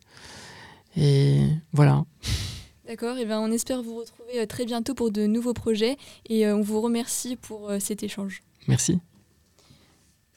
[0.96, 1.42] Et
[1.74, 2.04] voilà.
[2.88, 5.98] D'accord, et ben on espère vous retrouver très bientôt pour de nouveaux projets
[6.30, 8.44] et on vous remercie pour cet échange.
[8.68, 9.00] Merci.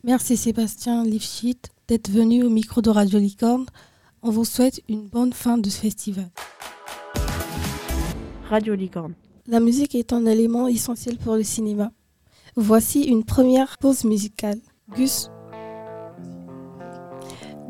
[0.02, 3.66] Merci Sébastien Lifshit d'être venu au micro de Radio Licorne.
[4.22, 6.28] On vous souhaite une bonne fin de ce festival.
[8.48, 9.14] Radio Licorne.
[9.46, 11.92] La musique est un élément essentiel pour le cinéma.
[12.56, 14.58] Voici une première pause musicale.
[14.96, 15.30] Gus,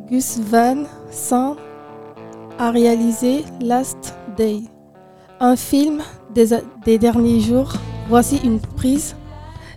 [0.08, 1.56] Gus Van Sant
[2.58, 4.14] a réalisé Last
[5.40, 6.02] Un film
[6.34, 7.72] des, derniers jours.
[8.08, 9.14] Voici une prise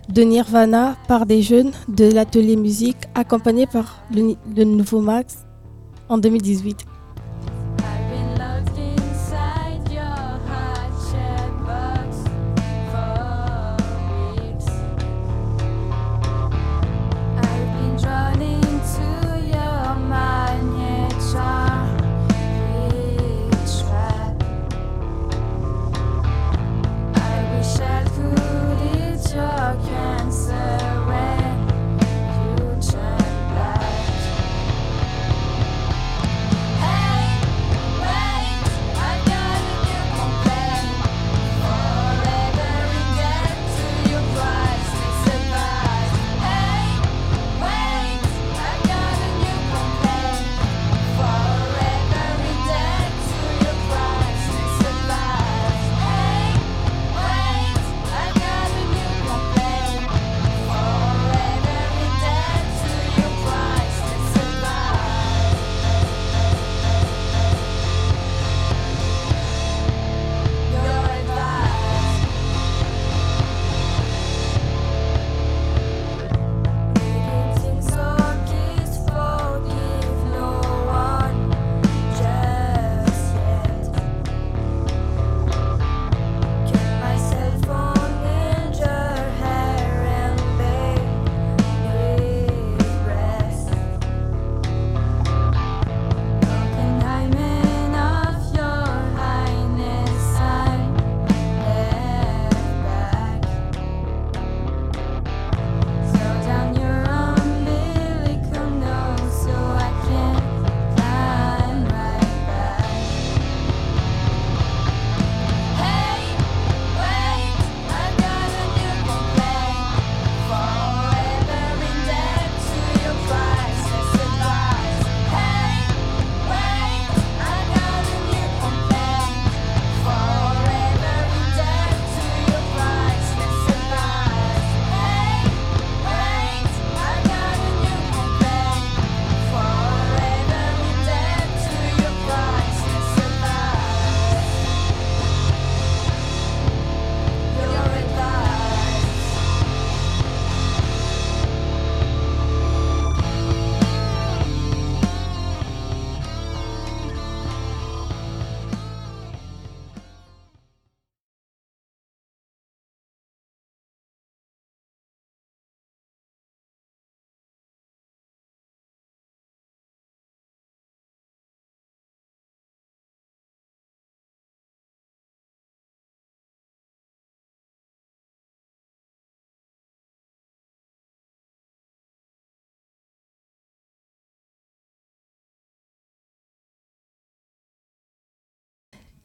[0.08, 5.44] de Nirvana par des jeunes de l'atelier musique accompagné par le nouveau Max
[6.08, 6.86] en 2018.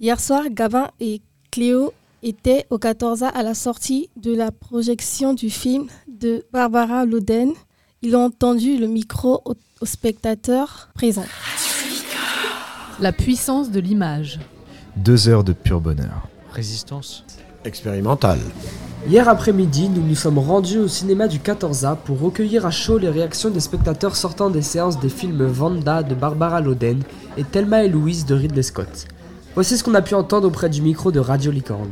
[0.02, 1.92] Hier soir, Gabin et Cléo
[2.24, 7.52] étaient au 14A à la sortie de la projection du film de Barbara Loden.
[8.02, 11.26] Ils ont entendu le micro aux, aux spectateurs présents.
[13.02, 14.40] La puissance de l'image.
[14.96, 16.30] Deux heures de pur bonheur.
[16.54, 17.26] Résistance.
[17.66, 18.40] Expérimentale.
[19.06, 23.10] Hier après-midi, nous nous sommes rendus au cinéma du 14A pour recueillir à chaud les
[23.10, 27.04] réactions des spectateurs sortant des séances des films Vanda de Barbara Loden
[27.36, 29.10] et Thelma et Louise de Ridley Scott.
[29.56, 31.92] Voici ce qu'on a pu entendre auprès du micro de Radio Licorne.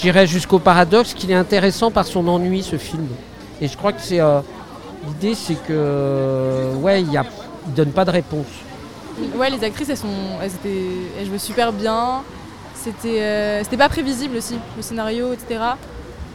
[0.00, 3.06] J'irais jusqu'au paradoxe qu'il est intéressant par son ennui ce film.
[3.60, 4.40] Et je crois que c'est euh,
[5.06, 7.24] l'idée, c'est que euh, ouais, il y a,
[7.66, 8.46] il donne pas de réponse.
[9.36, 10.08] Ouais, les actrices, elles sont,
[10.40, 10.86] elles, étaient,
[11.18, 12.22] elles jouaient super bien.
[12.74, 15.60] C'était, euh, c'était pas prévisible aussi, le scénario, etc.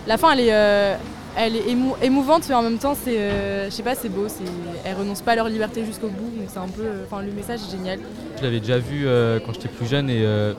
[0.05, 0.95] La fin, elle est, euh,
[1.38, 4.28] elle est émou émouvante, mais en même temps, c'est, euh, je sais pas, c'est beau.
[4.28, 4.43] C'est,
[4.84, 7.60] elles renoncent pas à leur liberté jusqu'au bout, donc c'est un peu, enfin, le message
[7.67, 8.00] est génial.
[8.38, 10.54] Je l'avais déjà vu euh, quand j'étais plus jeune et euh,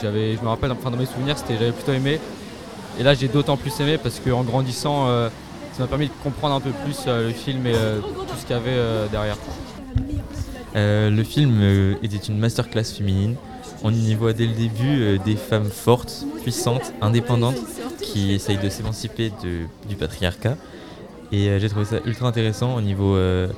[0.00, 2.20] j'avais, je me rappelle, enfin, dans mes souvenirs, c'était, j'avais plutôt aimé.
[2.98, 5.28] Et là, j'ai d'autant plus aimé parce qu'en grandissant, euh,
[5.72, 8.46] ça m'a permis de comprendre un peu plus euh, le film et euh, tout ce
[8.46, 9.36] qu'il y avait euh, derrière.
[10.76, 13.36] Euh, le film euh, était une masterclass féminine.
[13.82, 17.56] On y voit dès le début euh, des femmes fortes, puissantes, indépendantes,
[18.12, 19.32] qui essayent de s'émanciper
[19.88, 20.56] du patriarcat.
[21.32, 23.48] Et euh, j'ai trouvé ça ultra intéressant au niveau euh,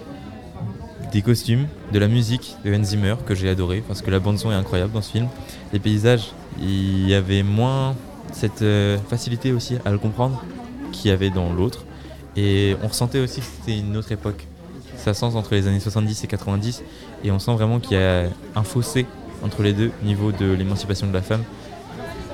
[1.13, 4.51] des costumes, de la musique de Hans Zimmer, que j'ai adoré, parce que la bande-son
[4.51, 5.29] est incroyable dans ce film.
[5.73, 7.97] Les paysages, il y avait moins
[8.33, 10.43] cette euh, facilité aussi à le comprendre
[10.93, 11.85] qu'il y avait dans l'autre.
[12.37, 14.47] Et on ressentait aussi que c'était une autre époque.
[14.97, 16.83] Ça sent entre les années 70 et 90.
[17.25, 19.07] Et on sent vraiment qu'il y a un fossé
[19.43, 21.43] entre les deux au niveau de l'émancipation de la femme.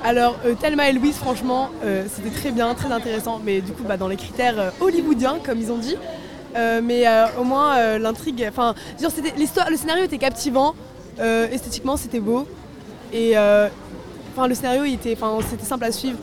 [0.03, 3.83] Alors, euh, Thelma et Louise, franchement, euh, c'était très bien, très intéressant, mais du coup,
[3.83, 5.97] bah, dans les critères euh, hollywoodiens, comme ils ont dit.
[6.55, 7.05] Mais
[7.39, 10.73] au moins, l'intrigue, le scénario était captivant,
[11.19, 12.47] esthétiquement, c'était beau,
[13.13, 16.17] et enfin, le scénario, c'était simple à suivre.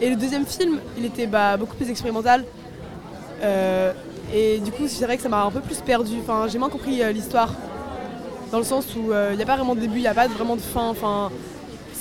[0.00, 2.44] Et le deuxième film, il était bah, beaucoup plus expérimental.
[4.32, 6.18] Et du coup, c'est vrai que ça m'a un peu plus perdu.
[6.46, 7.52] J'ai moins compris l'histoire.
[8.52, 10.28] Dans le sens où il n'y a pas vraiment de début, il n'y a pas
[10.28, 10.94] vraiment de fin.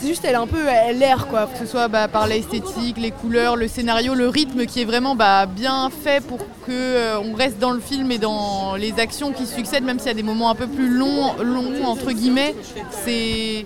[0.02, 1.46] C'est juste, elle est un peu, l'air quoi.
[1.46, 5.16] Que ce soit bah, par l'esthétique, les couleurs, le scénario, le rythme qui est vraiment
[5.16, 9.32] bah, bien fait pour que euh, on reste dans le film et dans les actions
[9.32, 12.56] qui succèdent, même s'il y a des moments un peu plus longs, longs entre guillemets.
[13.04, 13.66] C'est,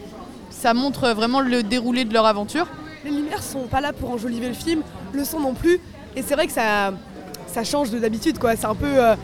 [0.49, 2.67] ça montre vraiment le déroulé de leur aventure.
[3.05, 4.81] Les lumières sont pas là pour enjoliver le film,
[5.13, 5.79] le son non plus.
[6.17, 6.91] Et c'est vrai que ça,
[7.47, 8.57] ça change de d'habitude quoi.
[8.57, 9.15] C'est un peu, euh,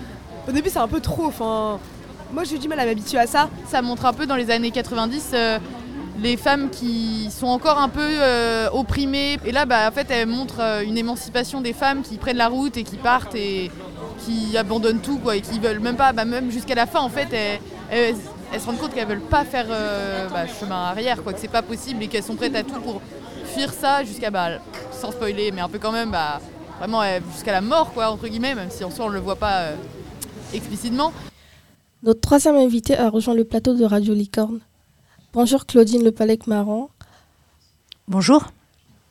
[0.48, 1.26] au début c'est un peu trop.
[1.26, 1.78] Enfin,
[2.32, 3.50] moi j'ai du mal à m'habituer à ça.
[3.68, 5.60] Ça montre un peu dans les années 90 euh,
[6.20, 9.38] les femmes qui sont encore un peu euh, opprimées.
[9.46, 12.48] Et là, bah, en fait, elle montre euh, une émancipation des femmes qui prennent la
[12.48, 13.72] route et qui partent et
[14.26, 17.10] qui abandonnent tout, quoi, et qui veulent même pas, bah, même jusqu'à la fin, en
[17.10, 17.30] fait,
[17.90, 18.16] elles,
[18.60, 21.64] se rendent compte qu'elles veulent pas faire euh, bah, chemin arrière, quoi, que c'est pas
[21.64, 23.02] possible et qu'elles sont prêtes à tout pour
[23.46, 24.50] fuir ça jusqu'à, bah,
[24.92, 26.40] sans spoiler, mais un peu quand même, bah,
[26.78, 27.02] vraiment
[27.34, 29.70] jusqu'à la mort, quoi, entre guillemets, même si en soi on le voit pas
[30.54, 31.14] explicitement.
[32.04, 34.60] Notre troisième invité a rejoint le plateau de Radio Licorne.
[35.34, 36.90] Bonjour Claudine Le Palec-Marant.
[38.10, 38.52] Bonjour.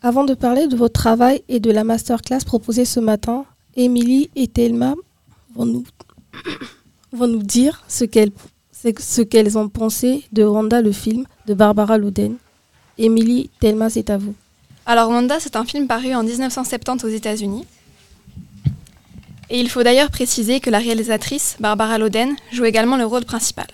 [0.03, 4.47] Avant de parler de votre travail et de la masterclass proposée ce matin, Émilie et
[4.47, 4.97] Thelma
[5.55, 5.85] vont nous,
[7.15, 8.33] vont nous dire ce qu'elles
[8.73, 12.37] ce qu'elles ont pensé de Rwanda, le film de Barbara Louden.
[12.99, 14.35] Émilie, Thelma, c'est à vous.
[14.85, 17.65] Alors Wanda, c'est un film paru en 1970 aux États-Unis.
[19.49, 23.69] Et il faut d'ailleurs préciser que la réalisatrice, Barbara Loden, joue également le rôle principal.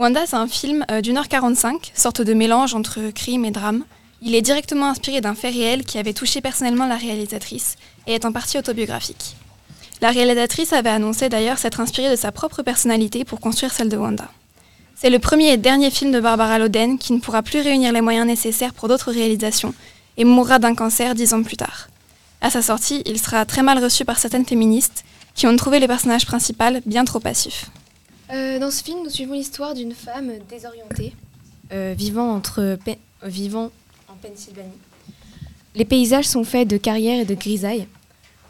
[0.00, 3.84] Wanda, c'est un film euh, d'une heure 45, sorte de mélange entre crime et drame.
[4.22, 8.24] Il est directement inspiré d'un fait réel qui avait touché personnellement la réalisatrice et est
[8.24, 9.36] en partie autobiographique.
[10.00, 13.98] La réalisatrice avait annoncé d'ailleurs s'être inspirée de sa propre personnalité pour construire celle de
[13.98, 14.30] Wanda.
[14.96, 18.00] C'est le premier et dernier film de Barbara Loden qui ne pourra plus réunir les
[18.00, 19.74] moyens nécessaires pour d'autres réalisations
[20.16, 21.88] et mourra d'un cancer dix ans plus tard.
[22.40, 25.88] À sa sortie, il sera très mal reçu par certaines féministes qui ont trouvé le
[25.88, 27.66] personnage principal bien trop passif.
[28.32, 31.14] Euh, dans ce film, nous suivons l'histoire d'une femme désorientée,
[31.72, 32.76] euh, vivant, entre euh,
[33.24, 33.70] vivant
[34.08, 34.68] en Pennsylvanie.
[35.74, 37.86] Les paysages sont faits de carrières et de grisailles.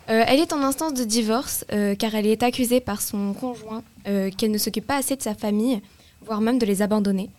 [0.06, 1.64] Elle est en instance de divorce
[2.00, 5.80] car elle est accusée par son conjoint qu'elle ne s'occupe pas assez de sa famille,
[6.22, 7.30] voire même de les abandonner.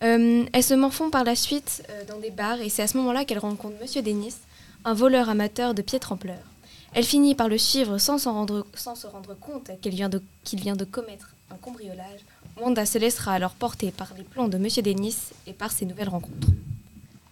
[0.00, 3.40] Elle se morfond par la suite dans des bars et c'est à ce moment-là qu'elle
[3.40, 4.36] rencontre Monsieur Dennis,
[4.86, 6.38] un voleur amateur de pieds trempleurs.
[6.94, 10.08] Elle finit par le suivre sans, rendre, sans se rendre compte qu'elle vient
[10.44, 12.20] qu'il vient de commettre un cambriolage.
[12.60, 16.08] Wanda se laissera alors porter par les plans de Monsieur Dennis et par ses nouvelles
[16.08, 16.48] rencontres.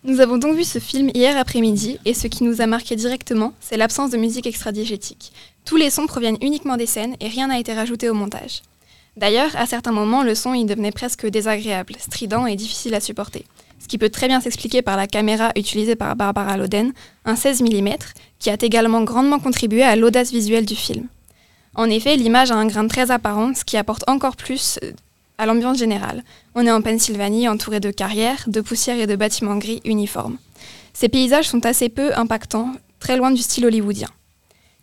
[0.05, 3.53] Nous avons donc vu ce film hier après-midi et ce qui nous a marqué directement,
[3.61, 5.33] c'est l'absence de musique extra-diégétique.
[5.65, 8.63] Tous les sons proviennent uniquement des scènes et rien n'a été rajouté au montage.
[9.17, 13.47] D'ailleurs, à certains moments, le son y devenait presque désagréable, strident et difficile à supporter.
[13.81, 16.93] Ce qui peut très bien s'expliquer par la caméra utilisée par Barbara Loden,
[17.25, 17.97] un 16 mm,
[18.39, 21.09] qui a également grandement contribué à l'audace visuelle du film.
[21.77, 24.93] En effet, l'image a un grain très apparent, ce qui apporte encore plus euh,
[25.37, 26.25] à l'ambiance générale.
[26.55, 30.39] On est en Pennsylvanie, entouré de carrières, de poussière et de bâtiments gris uniformes.
[30.95, 34.09] Ces paysages sont assez peu impactants, très loin du style hollywoodien.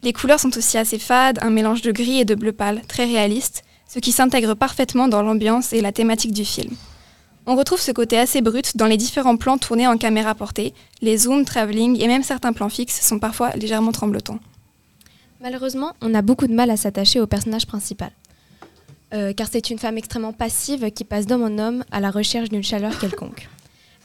[0.04, 3.06] Les couleurs sont aussi assez fades, un mélange de gris et de bleu pâle, très
[3.06, 6.76] réaliste, ce qui s'intègre parfaitement dans l'ambiance et la thématique du film.
[7.48, 11.18] On retrouve ce côté assez brut dans les différents plans tournés en caméra portée, les
[11.18, 14.40] zooms, travelling et même certains plans fixes sont parfois légèrement tremblotants.
[15.44, 18.12] Malheureusement, on a beaucoup de mal à s'attacher au personnage principal.
[19.14, 22.48] Euh, car c'est une femme extrêmement passive qui passe d'homme en homme à la recherche
[22.48, 23.50] d'une chaleur quelconque.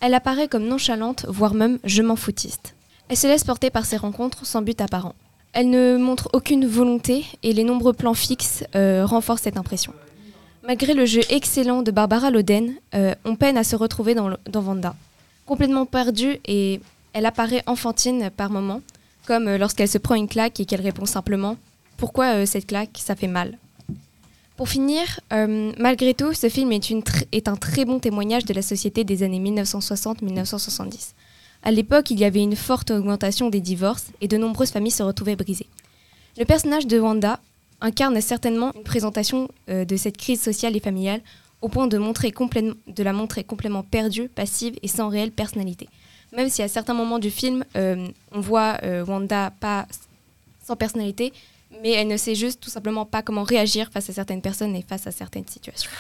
[0.00, 2.74] Elle apparaît comme nonchalante, voire même je m'en foutiste.
[3.08, 5.14] Elle se laisse porter par ses rencontres sans but apparent.
[5.52, 9.92] Elle ne montre aucune volonté et les nombreux plans fixes euh, renforcent cette impression.
[10.66, 14.60] Malgré le jeu excellent de Barbara Loden, euh, on peine à se retrouver dans, dans
[14.60, 14.96] Vanda.
[15.46, 16.80] Complètement perdue et
[17.12, 18.82] elle apparaît enfantine par moments,
[19.28, 21.58] comme euh, lorsqu'elle se prend une claque et qu'elle répond simplement
[21.98, 22.96] Pourquoi euh, cette claque?
[22.96, 23.58] Ça fait mal.
[24.56, 29.04] Pour finir, euh, malgré tout, ce film est, un très bon témoignage de la société
[29.04, 31.12] des années 1960-1970.
[31.62, 35.02] À l'époque, il y avait une forte augmentation des divorces et de nombreuses familles se
[35.02, 35.68] retrouvaient brisées.
[36.38, 37.38] Le personnage de Wanda
[37.80, 41.20] incarne certainement une présentation de cette crise sociale et familiale
[41.60, 41.96] au point de
[43.02, 45.88] la montrer complètement perdue, passive et sans réelle personnalité.
[46.36, 49.86] Même si à certains moments du film, euh, on voit euh, Wanda pas
[50.64, 51.32] sans personnalité,
[51.82, 54.84] mais elle ne sait juste tout simplement pas comment réagir face à certaines personnes et
[54.86, 55.90] face à certaines situations.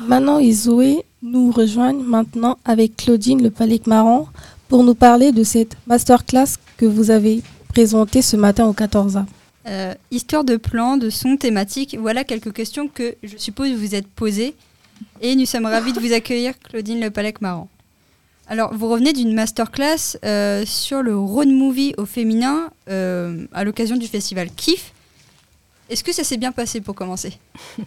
[0.00, 4.26] Manon et Zoé nous rejoignent maintenant avec Claudine Le Palais Marron
[4.68, 9.26] pour nous parler de cette masterclass que vous avez présentée ce matin au 14A.
[9.68, 13.94] Euh, histoire de plans, de sons, thématiques, voilà quelques questions que je suppose vous vous
[13.94, 14.54] êtes posées.
[15.20, 17.68] Et nous sommes ravis de vous accueillir, Claudine Le Palais Marron.
[18.48, 23.96] Alors, vous revenez d'une masterclass euh, sur le road movie au féminin euh, à l'occasion
[23.96, 24.92] du festival KIF.
[25.88, 27.38] Est-ce que ça s'est bien passé pour commencer?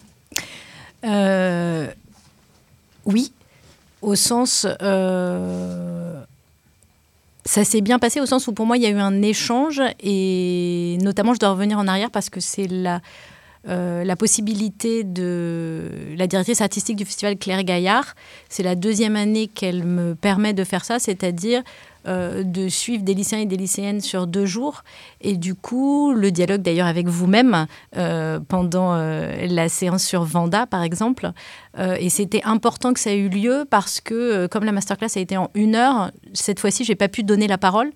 [1.03, 1.88] Euh,
[3.06, 3.32] oui,
[4.01, 4.66] au sens.
[7.45, 9.84] ça s'est bien passé au sens où pour moi il y a eu un échange
[9.99, 13.01] et notamment je dois revenir en arrière parce que c'est la,
[13.68, 18.13] euh, la possibilité de la directrice artistique du festival Claire Gaillard.
[18.47, 21.63] C'est la deuxième année qu'elle me permet de faire ça, c'est-à-dire
[22.07, 24.84] euh, de suivre des lycéens et des lycéennes sur deux jours.
[25.20, 27.66] Et du coup, le dialogue d'ailleurs avec vous-même
[27.97, 31.32] euh, pendant la séance sur Vanda, par exemple.
[31.78, 35.38] Et c'était important que ça ait eu lieu parce que, comme la masterclass a été
[35.38, 37.91] en une heure, cette fois-ci, j'ai pas pu donner la parole.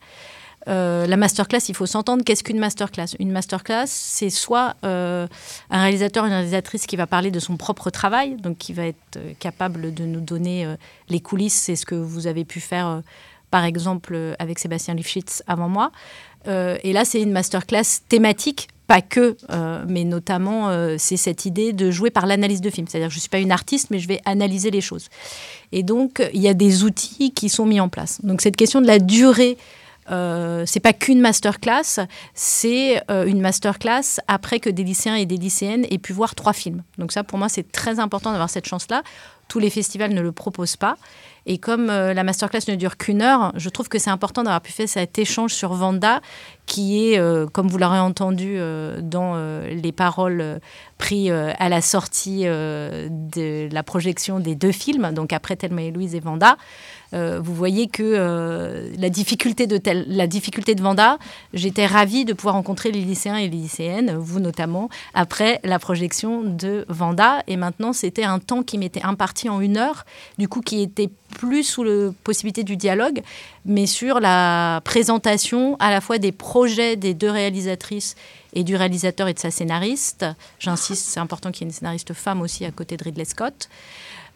[0.67, 2.23] Euh, la masterclass, il faut s'entendre.
[2.23, 3.15] Qu'est-ce qu'une masterclass?
[3.19, 5.27] Une masterclass, c'est soit euh,
[5.69, 9.17] un réalisateur, une réalisatrice qui va parler de son propre travail, donc qui va être
[9.17, 10.67] euh, capable de nous donner
[11.07, 11.55] les coulisses.
[11.55, 13.01] C'est ce que vous avez pu faire,
[13.51, 15.91] par exemple, avec Sébastien Lifshitz avant moi.
[16.45, 18.67] Et là, c'est une masterclass thématique.
[18.87, 19.37] Pas que,
[19.87, 22.87] mais notamment, c'est cette idée de jouer par l'analyse de film.
[22.87, 25.09] C'est-à-dire je ne suis pas une artiste, mais je vais analyser les choses.
[25.71, 28.19] Et donc, il y a des outils qui sont mis en place.
[28.23, 29.57] Donc, cette question de la durée
[30.11, 35.37] euh, c'est pas qu'une masterclass, c'est euh, une masterclass après que des lycéens et des
[35.37, 36.83] lycéennes aient pu voir trois films.
[36.97, 39.03] Donc ça, pour moi, c'est très important d'avoir cette chance-là.
[39.47, 40.97] Tous les festivals ne le proposent pas.
[41.45, 44.61] Et comme euh, la masterclass ne dure qu'une heure, je trouve que c'est important d'avoir
[44.61, 46.21] pu faire cet échange sur Vanda,
[46.69, 50.59] qui est, euh, comme vous l'aurez entendu euh, dans euh, les paroles
[50.99, 56.13] prises à la sortie de la projection des deux films, donc après Thelma et Louise
[56.13, 56.57] et Vanda,
[57.13, 61.17] euh, vous voyez que euh, la, difficulté de la difficulté de Vanda,
[61.53, 66.43] j'étais ravie de pouvoir rencontrer les lycéens et les lycéennes, vous notamment, après la projection
[66.43, 67.43] de Vanda.
[67.47, 70.05] Et maintenant, c'était un temps qui m'était imparti en une heure,
[70.37, 73.21] du coup, qui était plus sous la possibilité du dialogue,
[73.65, 78.15] mais sur la présentation à la fois des projets des deux réalisatrices
[78.53, 80.25] et du réalisateur et de sa scénariste.
[80.59, 83.69] J'insiste, c'est important qu'il y ait une scénariste femme aussi à côté de Ridley Scott.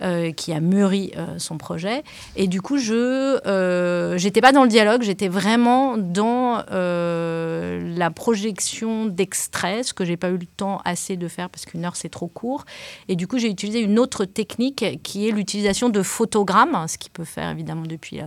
[0.03, 2.03] Euh, qui a mûri euh, son projet.
[2.35, 8.11] Et du coup, je euh, j'étais pas dans le dialogue, j'étais vraiment dans euh, la
[8.11, 11.95] projection d'extraits, ce que j'ai pas eu le temps assez de faire parce qu'une heure
[11.95, 12.65] c'est trop court.
[13.07, 17.09] Et du coup, j'ai utilisé une autre technique qui est l'utilisation de photogrammes, ce qui
[17.09, 18.19] peut faire évidemment depuis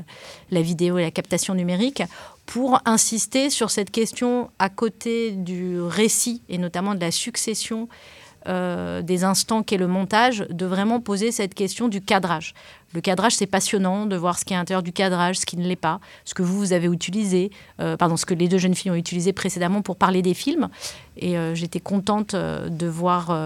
[0.51, 2.03] la vidéo et la captation numérique,
[2.47, 7.89] pour insister sur cette question à côté du récit et notamment de la succession
[8.49, 12.55] euh, des instants qu'est le montage, de vraiment poser cette question du cadrage.
[12.95, 15.57] Le cadrage, c'est passionnant de voir ce qui est à l'intérieur du cadrage, ce qui
[15.57, 18.59] ne l'est pas, ce que vous, vous avez utilisé, euh, pardon, ce que les deux
[18.59, 20.69] jeunes filles ont utilisé précédemment pour parler des films.
[21.19, 23.37] Et euh, j'étais contente de voir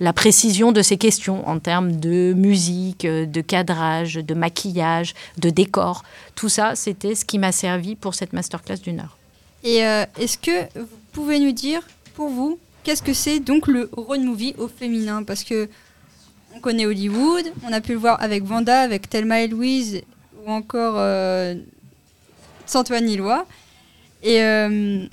[0.00, 6.04] la précision de ces questions en termes de musique, de cadrage, de maquillage, de décor.
[6.34, 9.16] Tout ça, c'était ce qui m'a servi pour cette masterclass d'une heure.
[9.64, 9.78] Et
[10.20, 11.80] est-ce que vous pouvez nous dire,
[12.14, 15.68] pour vous, qu'est-ce que c'est donc le road movie au féminin Parce que
[16.54, 20.02] on connaît Hollywood, on a pu le voir avec Vanda, avec Thelma et Louise,
[20.44, 21.56] ou encore euh,
[22.72, 23.44] Antoine Illois.
[24.22, 25.04] Et euh,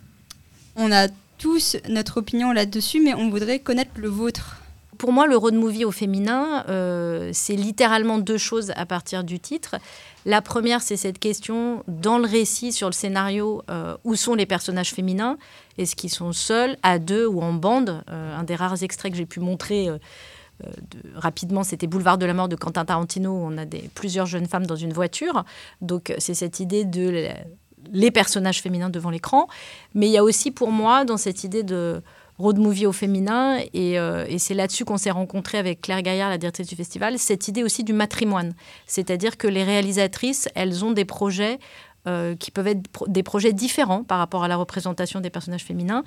[0.76, 1.08] on a
[1.40, 4.58] tous notre opinion là-dessus, mais on voudrait connaître le vôtre.
[5.04, 9.38] Pour moi, le road movie au féminin, euh, c'est littéralement deux choses à partir du
[9.38, 9.76] titre.
[10.26, 14.46] La première, c'est cette question dans le récit, sur le scénario, euh, où sont les
[14.46, 15.38] personnages féminins?
[15.78, 18.02] Est-ce qu'ils sont seuls, à deux ou en bande?
[18.10, 20.00] Euh, Un des rares extraits que j'ai pu montrer de-
[21.16, 23.30] rapidement, c'était Boulevard de la mort de Quentin Tarantino.
[23.32, 25.44] où On a plusieurs jeunes femmes dans une voiture.
[25.82, 27.28] Donc, c'est cette idée de
[27.92, 29.50] les personnages féminins devant l'écran.
[29.96, 32.02] Mais il y a aussi pour moi, dans cette idée de
[32.40, 36.38] road movie au féminin, et, euh, c'est là-dessus qu'on s'est rencontré avec Claire Gaillard, la
[36.38, 38.54] directrice du festival, cette idée aussi du matrimoine.
[38.88, 41.60] C'est-à-dire que les réalisatrices, elles ont des projets
[42.08, 46.04] euh, qui peuvent être des projets différents par rapport à la représentation des personnages féminins.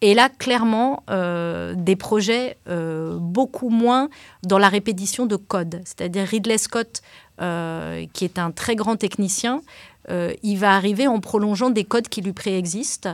[0.00, 4.10] Et là, clairement, euh, des projets beaucoup moins
[4.42, 5.80] dans la répétition de codes.
[5.84, 7.00] C'est-à-dire Ridley Scott,
[7.38, 9.62] qui est un très grand technicien,
[10.10, 13.08] il va arriver en prolongeant des codes qui lui préexistent.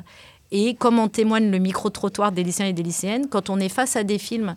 [0.53, 3.97] Et comme en témoigne le micro-trottoir des lycéens et des lycéennes, quand on est face
[3.97, 4.55] à des films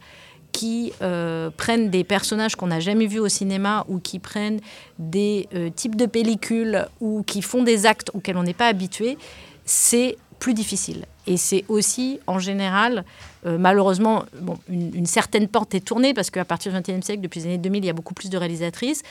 [0.51, 4.59] qui euh, prennent des personnages qu'on n'a jamais vus au cinéma ou qui prennent
[4.99, 9.17] des euh, types de pellicules ou qui font des actes auxquels on n'est pas habitué,
[9.63, 11.05] c'est plus difficile.
[11.27, 13.03] Et c'est aussi, en général,
[13.45, 14.25] euh, malheureusement,
[14.69, 17.57] une, une, certaine porte est tournée, parce qu'à partir du XXe siècle, depuis les années
[17.57, 19.01] 2000, il y a beaucoup plus de réalisatrices.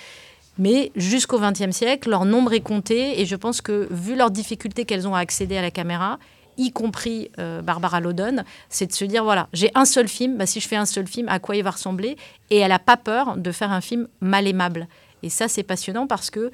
[0.58, 4.84] Mais jusqu'au XXe siècle, leur nombre est compté, et je pense que, vu leurs difficultés
[4.84, 6.18] qu'elles ont à accéder à la caméra,
[6.56, 10.46] y compris euh, Barbara Loudon, c'est de se dire, voilà, j'ai un seul film, bah,
[10.46, 12.16] si je fais un seul film, à quoi il va ressembler?
[12.50, 14.88] Et elle n'a pas peur de faire un film mal aimable.
[15.22, 16.50] Et ça, c'est passionnant parce que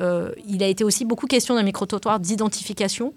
[0.00, 3.14] euh, il a été aussi beaucoup question le micro-trottoir d'identification.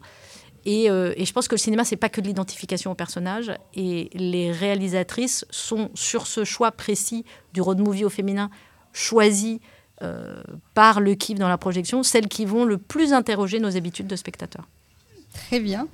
[0.65, 3.51] Et, euh, et, je pense que le cinéma, c'est pas que de l'identification au personnage.
[3.73, 8.49] Et les réalisatrices sont sur ce choix précis du road movie au féminin,
[8.93, 9.61] choisi
[10.73, 14.67] par le dans la projection, celles qui vont le plus interroger nos habitudes de spectateurs.
[15.33, 15.87] Très bien.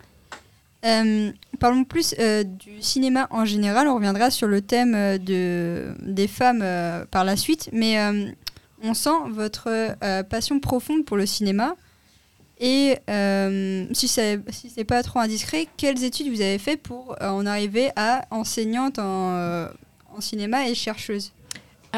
[0.85, 3.87] Euh, parlons plus euh, du cinéma en général.
[3.87, 6.63] On reviendra sur le thème euh, de, des femmes
[7.11, 7.69] par la suite.
[7.73, 7.97] Mais
[8.83, 11.75] on sent votre passion profonde pour le cinéma.
[12.59, 12.97] Et
[13.93, 17.91] si ce si n'est pas trop indiscret, quelles études vous avez fait pour en arriver
[17.95, 19.67] à enseignante en,
[20.15, 21.31] en cinéma et chercheuse?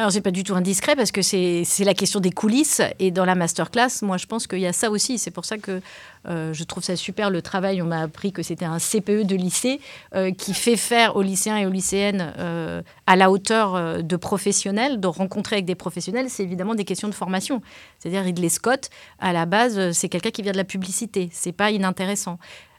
[0.00, 2.80] Alors, c'est pas du tout indiscret parce que c'est la question des coulisses.
[2.98, 5.18] Et dans la masterclass, moi, je pense qu'il y a ça aussi.
[5.18, 5.82] C'est pour ça que
[6.26, 7.82] euh, je trouve ça super le travail.
[7.82, 9.78] On m'a appris que c'était un CPE de lycée
[10.14, 15.00] euh, qui fait faire aux lycéens et aux lycéennes euh, à la hauteur de professionnels,
[15.00, 16.30] de rencontrer avec des professionnels.
[16.30, 17.60] C'est évidemment des questions de formation.
[17.98, 18.88] C'est-à-dire, Ridley Scott,
[19.18, 21.28] à la base, c'est quelqu'un qui vient de la publicité.
[21.30, 22.38] C'est pas inintéressant.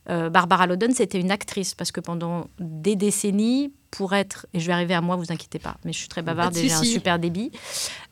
[0.10, 4.68] Euh, Barbara Loudon, c'était une actrice parce que pendant des décennies, pour être, et je
[4.68, 6.84] vais arriver à moi, vous inquiétez pas, mais je suis très bavarde et j'ai un
[6.84, 7.52] super débit.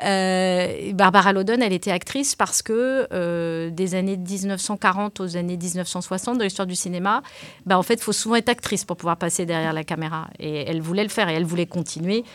[0.04, 6.38] Euh, Barbara Loudon, elle était actrice parce que euh, des années 1940 aux années 1960,
[6.38, 7.24] dans l'histoire du cinéma,
[7.66, 10.28] bah, en fait, il faut souvent être actrice pour pouvoir passer derrière la caméra.
[10.38, 12.26] Et elle voulait le faire et elle voulait continuer.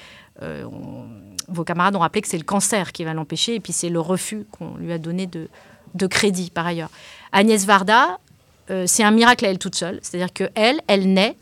[0.40, 1.05] On,
[1.48, 4.00] vos camarades ont rappelé que c'est le cancer qui va l'empêcher et puis c'est le
[4.00, 5.48] refus qu'on lui a donné de,
[5.94, 6.90] de crédit par ailleurs.
[7.32, 8.18] Agnès Varda,
[8.70, 9.98] euh, c'est un miracle à elle toute seule.
[10.02, 11.36] C'est-à-dire qu'elle, elle naît,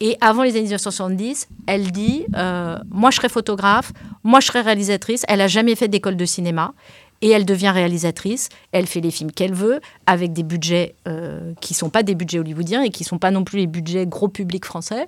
[0.00, 3.92] et avant les années 1970, elle dit euh, Moi, je serai photographe,
[4.22, 5.24] moi, je serai réalisatrice.
[5.28, 6.74] Elle n'a jamais fait d'école de cinéma.
[7.22, 8.48] Et elle devient réalisatrice.
[8.72, 12.14] Elle fait les films qu'elle veut, avec des budgets euh, qui ne sont pas des
[12.14, 15.06] budgets hollywoodiens et qui ne sont pas non plus les budgets gros public français.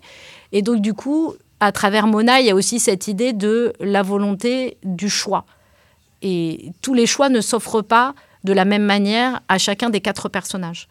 [0.53, 4.03] Et donc, du coup, à travers Mona, il y a aussi cette idée de la
[4.03, 5.45] volonté du choix.
[6.23, 10.29] Et tous les choix ne s'offrent pas de la même manière à chacun des quatre
[10.29, 10.89] personnages.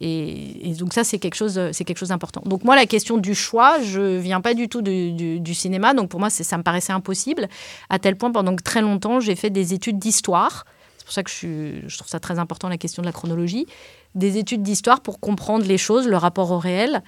[0.00, 2.42] Et, donc ça, c'est quelque chose, c'est quelque chose d'important.
[2.44, 6.20] Donc moi, la question du choix, je viens pas du tout du, cinéma, donc pour
[6.20, 7.48] moi, ça me paraissait impossible.
[7.90, 10.64] À tel point, pendant très longtemps, j'ai fait des études d'histoire.
[10.98, 13.66] C'est pour ça que je, trouve ça très important la question de la chronologie.
[14.14, 17.02] Des études d'histoire pour comprendre les choses, le rapport au réel.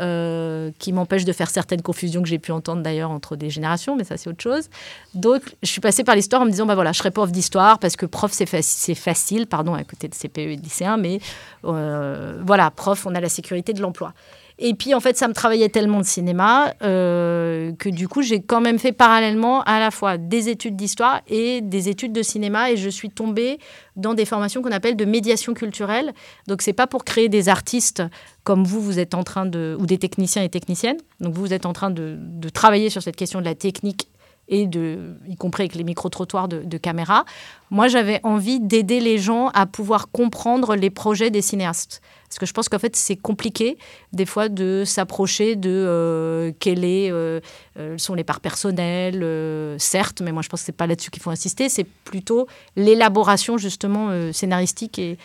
[0.00, 3.96] Euh, qui m'empêche de faire certaines confusions que j'ai pu entendre d'ailleurs entre des générations,
[3.96, 4.68] mais ça c'est autre chose.
[5.14, 7.80] Donc je suis passée par l'histoire en me disant, bah voilà, je serai prof d'histoire
[7.80, 8.62] parce que prof c'est fa
[8.94, 11.18] facile, pardon, à côté de CPE et de lycéen, mais
[11.64, 14.12] euh, voilà, prof, on a la sécurité de l'emploi.
[14.60, 18.42] Et puis, en fait, ça me travaillait tellement de cinéma euh, que du coup, j'ai
[18.42, 22.72] quand même fait parallèlement à la fois des études d'histoire et des études de cinéma.
[22.72, 23.58] Et je suis tombée
[23.94, 26.12] dans des formations qu'on appelle de médiation culturelle.
[26.48, 28.02] Donc, c'est pas pour créer des artistes
[28.42, 29.76] comme vous, vous êtes en train de.
[29.78, 30.98] ou des techniciens et techniciennes.
[31.20, 34.08] Donc, vous, vous êtes en train de, de travailler sur cette question de la technique
[34.48, 37.24] et y compris avec les micro-trottoirs de, de caméra.
[37.70, 42.00] Moi, j'avais envie d'aider les gens à pouvoir comprendre les projets des cinéastes.
[42.28, 43.78] Parce que je pense qu'en fait, c'est compliqué,
[44.12, 47.40] des fois, de s'approcher de euh, quelles euh,
[47.78, 50.86] euh, sont les parts personnelles, euh, certes, mais moi, je pense que ce n'est pas
[50.86, 52.46] là-dessus qu'il faut insister, c'est plutôt
[52.76, 55.18] l'élaboration, justement, scénaristique et,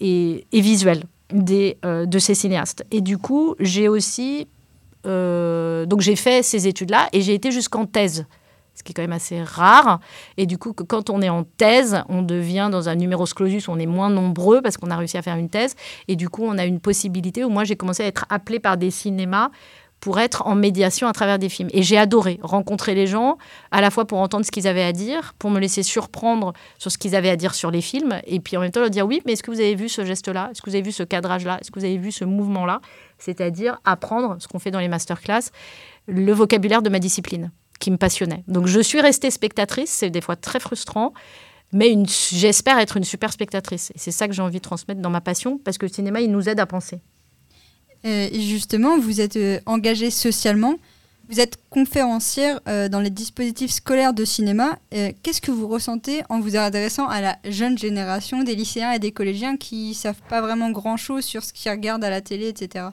[0.00, 2.84] et, et visuelle des, de ces cinéastes.
[2.90, 4.46] Et du coup, j'ai aussi...
[5.04, 8.26] donc, j'ai fait ces études-là et j'ai été jusqu'en thèse
[8.76, 9.98] ce qui est quand même assez rare.
[10.36, 13.78] Et du coup, quand on est en thèse, on devient dans un numerus clausus, on
[13.78, 15.74] est moins nombreux parce qu'on a réussi à faire une thèse.
[16.08, 18.76] Et du coup, on a une possibilité où moi, j'ai commencé à être appelée par
[18.76, 19.50] des cinémas
[20.00, 21.68] pour être en médiation à travers des films.
[21.72, 23.38] Et j'ai adoré rencontrer les gens,
[23.70, 26.90] à la fois pour entendre ce qu'ils avaient à dire, pour me laisser surprendre sur
[26.90, 29.06] ce qu'ils avaient à dire sur les films, et puis en même temps leur dire
[29.06, 30.50] oui, mais est-ce que vous avez vu ce geste-là?
[30.50, 31.58] Est-ce que vous avez vu ce cadrage-là?
[31.60, 32.80] Est-ce que vous avez vu ce mouvement-là?
[33.18, 35.50] C'est-à-dire apprendre, ce qu'on fait dans les masterclass,
[36.06, 38.44] le vocabulaire de ma discipline qui me passionnait.
[38.48, 41.12] Donc je suis restée spectatrice, c'est des fois très frustrant,
[41.72, 43.90] mais j'espère être une super spectatrice.
[43.94, 46.20] Et c'est ça que j'ai envie de transmettre dans ma passion, parce que le cinéma,
[46.20, 47.00] il nous aide à penser.
[48.04, 50.76] Euh, et justement, vous êtes euh, engagée socialement,
[51.28, 54.78] vous êtes conférencière euh, dans les dispositifs scolaires de cinéma.
[54.94, 59.00] Euh, Qu'est-ce que vous ressentez en vous adressant à la jeune génération des lycéens et
[59.00, 62.48] des collégiens qui ne savent pas vraiment grand-chose sur ce qu'ils regardent à la télé,
[62.48, 62.86] etc.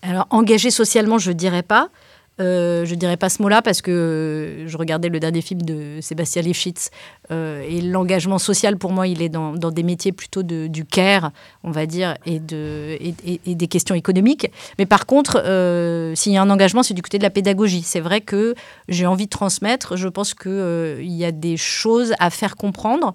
[0.00, 1.90] Alors, engagée socialement, je ne dirais pas.
[2.38, 6.42] Euh, je dirais pas ce mot-là parce que je regardais le dernier film de Sébastien
[6.42, 6.90] Lifshitz
[7.30, 11.30] euh, et l'engagement social pour moi il est dans, des métiers plutôt du care
[11.64, 14.50] on va dire et, de, et, et- et des questions économiques.
[14.78, 17.80] Mais par contre euh, s'il y a un engagement c'est du côté de la pédagogie.
[17.82, 18.54] C'est vrai que
[18.88, 23.14] j'ai envie de transmettre je pense qu'il il y a des choses à faire comprendre.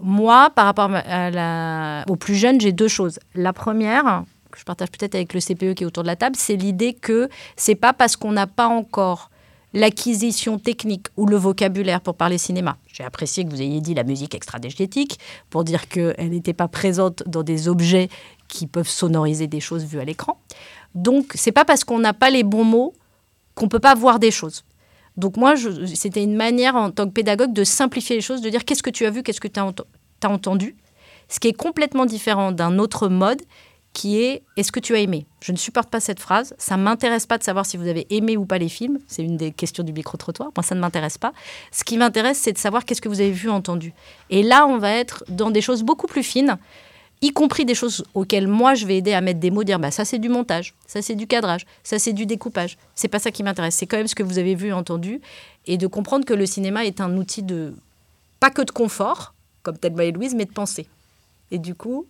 [0.00, 3.18] Moi par rapport à aux plus jeunes j'ai deux choses.
[3.34, 4.24] La première
[4.56, 7.28] je partage peut-être avec le CPE qui est autour de la table, c'est l'idée que
[7.56, 9.30] c'est pas parce qu'on n'a pas encore
[9.72, 12.78] l'acquisition technique ou le vocabulaire pour parler cinéma.
[12.92, 15.18] J'ai apprécié que vous ayez dit la musique extradégétique
[15.50, 18.08] pour dire qu'elle n'était pas présente dans des objets
[18.48, 20.38] qui peuvent sonoriser des choses vues à l'écran.
[20.94, 22.94] Donc, c'est pas parce qu'on n'a pas les bons mots
[23.54, 24.64] qu'on peut pas voir des choses.
[25.16, 25.54] Donc moi,
[25.94, 28.90] c'était une manière en tant que pédagogue de simplifier les choses, de dire qu'est-ce que
[28.90, 30.76] tu as vu, qu'est-ce que tu as, entendu,
[31.28, 33.42] ce qui est complètement différent d'un autre mode
[33.96, 35.24] qui est est-ce que tu as aimé?
[35.40, 36.54] Je ne supporte pas cette phrase.
[36.58, 38.98] Ça m'intéresse pas de savoir si vous avez aimé ou pas les films.
[39.08, 40.50] C'est une des questions du micro-trottoir.
[40.54, 41.32] Moi, ça ne m'intéresse pas.
[41.72, 43.94] Ce qui m'intéresse, c'est de savoir qu'est-ce que vous avez vu, entendu.
[44.28, 46.58] Et là, on va être dans des choses beaucoup plus fines,
[47.22, 49.90] y compris des choses auxquelles moi, je vais aider à mettre des mots, dire bah,
[49.90, 52.76] ça, c'est du montage, ça, c'est du cadrage, ça, c'est du découpage.
[52.94, 53.76] C'est pas ça qui m'intéresse.
[53.76, 55.22] C'est quand même ce que vous avez vu, entendu.
[55.66, 57.72] Et de comprendre que le cinéma est un outil de,
[58.40, 59.32] pas que de confort,
[59.62, 60.86] comme Thelma et Louise, mais de pensée.
[61.50, 62.04] Et du coup,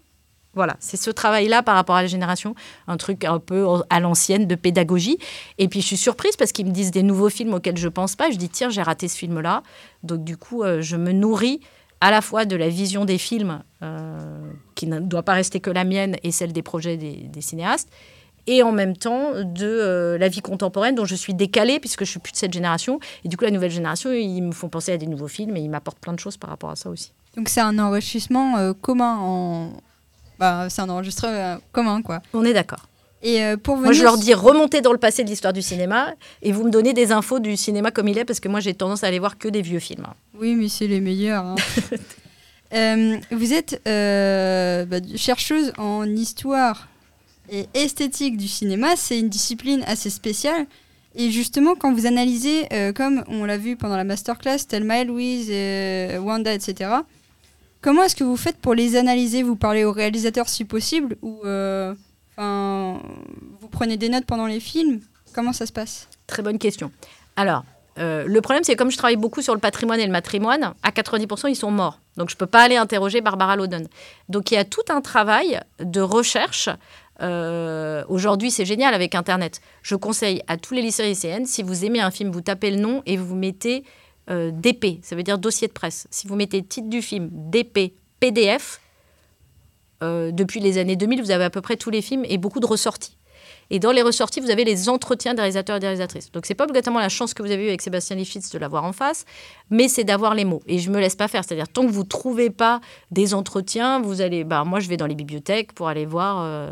[0.57, 2.55] voilà, c'est ce travail-là par rapport à la génération,
[2.89, 5.19] un truc un peu à l'ancienne de pédagogie.
[5.59, 8.17] Et puis je suis surprise parce qu'ils me disent des nouveaux films auxquels je pense
[8.17, 8.31] pas.
[8.31, 9.63] Je dis tiens, j'ai raté ce film-là.
[10.03, 11.61] Donc du coup, euh, je me nourris
[12.01, 15.71] à la fois de la vision des films euh, qui ne doit pas rester que
[15.71, 17.91] la mienne et celle des projets des, cinéastes.
[18.47, 22.11] Et en même temps de euh, la vie contemporaine dont je suis décalée puisque je
[22.11, 22.99] suis plus de cette génération.
[23.25, 25.61] Et du coup, la nouvelle génération, ils me font penser à des nouveaux films et
[25.61, 27.13] ils m'apportent plein de choses par rapport à ça aussi.
[27.37, 29.73] Donc c'est un enrichissement commun en.
[30.39, 32.21] Bah, c'est un enregistrement euh, commun, quoi.
[32.35, 32.87] On est d'accord.
[33.23, 33.87] Et euh, pour venir.
[33.87, 36.71] Moi, je leur dis remontez dans le passé de l'histoire du cinéma et vous me
[36.71, 39.19] donnez des infos du cinéma comme il est parce que moi, j'ai tendance à aller
[39.19, 40.07] voir que des vieux films.
[40.39, 41.45] Oui, mais c'est les meilleurs.
[41.45, 41.57] hein.
[42.75, 46.89] Euh, vous êtes bah, chercheuse en histoire
[47.49, 48.97] et esthétique du cinéma.
[48.97, 50.67] C'est une discipline assez spéciale.
[51.15, 52.67] Et justement, quand vous analysez,
[52.97, 55.49] comme on l'a vu pendant la masterclass, Thelma et Louise,
[56.21, 56.91] Wanda, etc.,
[57.81, 59.43] comment est-ce que vous faites pour les analyser?
[59.43, 61.95] Vous parlez au réalisateur si possible ou euh,
[62.37, 65.01] vous prenez des notes pendant les films?
[65.33, 66.09] Comment ça se passe?
[66.27, 66.91] Très bonne question.
[67.37, 67.65] Alors,
[67.99, 70.75] euh, le problème, c'est que comme je travaille beaucoup sur le patrimoine et le matrimoine,
[70.83, 72.01] à 90%, ils sont morts.
[72.17, 73.89] Donc, je ne peux pas aller interroger Barbara Loden.
[74.29, 76.69] Donc, il y a tout un travail de recherche.
[77.23, 79.61] Euh, Aujourd'hui, c'est génial avec Internet.
[79.83, 82.77] Je conseille à tous les lycéens lycéennes, si vous aimez un film, vous tapez le
[82.77, 83.85] nom et vous mettez
[84.31, 86.07] euh, DP, ça veut dire dossier de presse.
[86.11, 88.81] Si vous mettez titre du film, DP, PDF,
[90.03, 92.61] euh, depuis les années 2000, vous avez à peu près tous les films et beaucoup
[92.61, 93.17] de ressorties.
[93.71, 96.31] Et dans les ressorties, vous avez les entretiens des réalisateurs et des réalisatrices.
[96.31, 98.85] Donc, c'est pas obligatoirement la chance que vous avez eue avec Sébastien Lifshitz de l'avoir
[98.85, 99.25] en face,
[99.71, 100.63] mais c'est d'avoir les mots.
[100.67, 101.43] Et je me laisse pas faire.
[101.45, 104.45] C'est-à-dire, tant que vous trouvez pas des entretiens, vous allez.
[104.45, 106.43] Bah, moi, je vais dans les bibliothèques pour aller voir.
[106.43, 106.71] euh,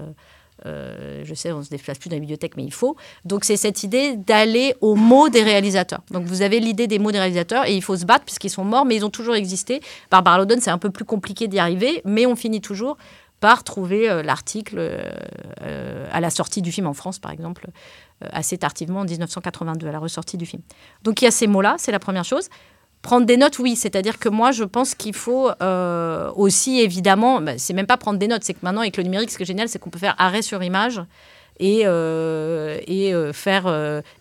[0.66, 2.96] euh, je sais, on se déplace plus dans les bibliothèques, mais il faut.
[3.24, 6.00] Donc, c'est cette idée d'aller aux mots des réalisateurs.
[6.10, 8.64] Donc, vous avez l'idée des mots des réalisateurs et il faut se battre puisqu'ils sont
[8.64, 9.80] morts, mais ils ont toujours existé.
[10.10, 12.96] Barbara Loden, c'est un peu plus compliqué d'y arriver, mais on finit toujours
[13.40, 17.66] par trouver euh, l'article euh, à la sortie du film en France, par exemple,
[18.20, 20.62] assez tardivement en 1982, à la ressortie du film.
[21.02, 22.48] Donc il y a ces mots-là, c'est la première chose.
[23.04, 27.58] Prendre des notes, oui, c'est-à-dire que moi, je pense qu'il faut euh, aussi, évidemment, bah,
[27.58, 29.46] c'est même pas prendre des notes, c'est que maintenant, avec le numérique, ce qui est
[29.46, 31.02] génial, c'est qu'on peut faire arrêt sur image
[31.60, 33.66] et, euh, et euh, faire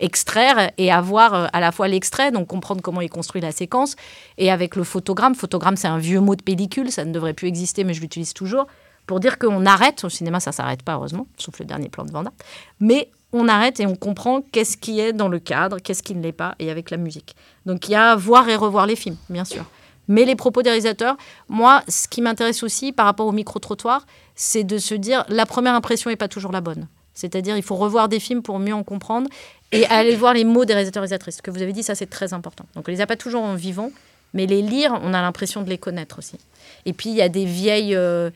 [0.02, 3.96] extraire et avoir à la fois l'extrait, donc comprendre comment il construit la séquence,
[4.38, 5.34] et avec le photogramme.
[5.34, 8.34] Photogramme, c'est un vieux mot de pellicule, ça ne devrait plus exister, mais je l'utilise
[8.34, 8.68] toujours,
[9.08, 10.04] pour dire qu'on arrête.
[10.04, 12.34] Au cinéma, ça s'arrête pas, heureusement, sauf le dernier plan de Vanda.
[12.82, 16.22] Mais on arrête et on comprend qu'est-ce qui est dans le cadre, qu'est-ce qui ne
[16.22, 17.36] l'est pas, et avec la musique.
[17.66, 19.66] Donc il y a voir et revoir les films, bien sûr.
[20.08, 21.16] Mais les propos des réalisateurs,
[21.48, 24.06] moi, ce qui m'intéresse aussi par rapport au micro-trottoir,
[24.36, 26.88] c'est de se dire la première impression n'est pas toujours la bonne.
[27.14, 29.30] C'est-à-dire, il faut revoir des films pour mieux en comprendre
[29.72, 31.38] et aller voir les mots des réalisateurs et réalisatrices.
[31.38, 32.66] Ce que vous avez dit, ça, c'est très important.
[32.76, 33.92] Donc, on les a pas toujours en vivant,
[34.34, 36.38] mais les lire, on a l'impression de les connaître aussi.
[36.86, 37.96] Et puis, il y a des vieilles.
[37.96, 38.30] euh,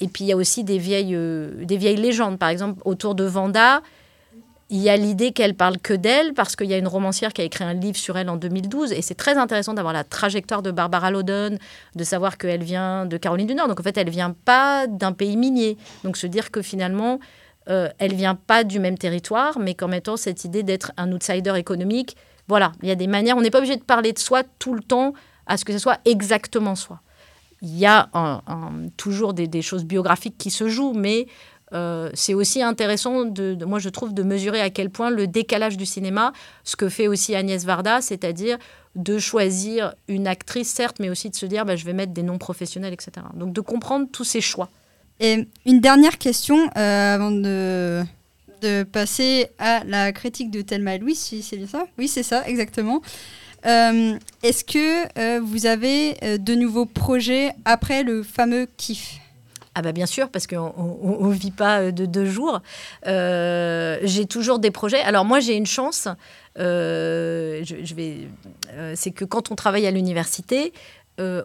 [0.00, 2.38] et puis, il y a aussi des vieilles, euh, des vieilles légendes.
[2.38, 3.82] Par exemple, autour de Vanda,
[4.70, 7.40] il y a l'idée qu'elle parle que d'elle parce qu'il y a une romancière qui
[7.40, 10.62] a écrit un livre sur elle en 2012 et c'est très intéressant d'avoir la trajectoire
[10.62, 11.58] de Barbara Loden,
[11.94, 13.68] de savoir qu'elle vient de Caroline du Nord.
[13.68, 15.78] Donc en fait, elle vient pas d'un pays minier.
[16.04, 17.18] Donc se dire que finalement,
[17.70, 21.54] euh, elle vient pas du même territoire, mais qu'en mettant cette idée d'être un outsider
[21.56, 22.16] économique,
[22.46, 23.38] voilà, il y a des manières.
[23.38, 25.14] On n'est pas obligé de parler de soi tout le temps
[25.46, 27.00] à ce que ce soit exactement soi.
[27.62, 28.08] Il y a
[28.96, 31.26] toujours des choses biographiques qui se jouent, mais
[31.72, 33.24] euh, c'est aussi intéressant,
[33.66, 36.32] moi je trouve, de mesurer à quel point le décalage du cinéma,
[36.64, 38.58] ce que fait aussi Agnès Varda, c'est-à-dire
[38.94, 42.22] de choisir une actrice, certes, mais aussi de se dire, bah, je vais mettre des
[42.22, 43.26] noms professionnels, etc.
[43.34, 44.70] Donc de comprendre tous ces choix.
[45.20, 48.04] Et une dernière question euh, avant de,
[48.90, 51.84] passer à la critique de Thelma et Louise, si c'est bien ça?
[51.96, 53.02] Oui, c'est ça, exactement.
[53.66, 59.20] Euh, Est-ce que vous avez de nouveaux projets après le fameux kiff?
[59.78, 60.74] Ah bah bien sûr, parce qu'on
[61.28, 62.60] ne vit pas euh, de deux jours.
[63.06, 65.00] Euh, j'ai toujours des projets.
[65.02, 66.08] Alors moi, j'ai une chance.
[66.58, 67.62] euh,
[68.96, 70.72] c'est que quand on travaille à l'université,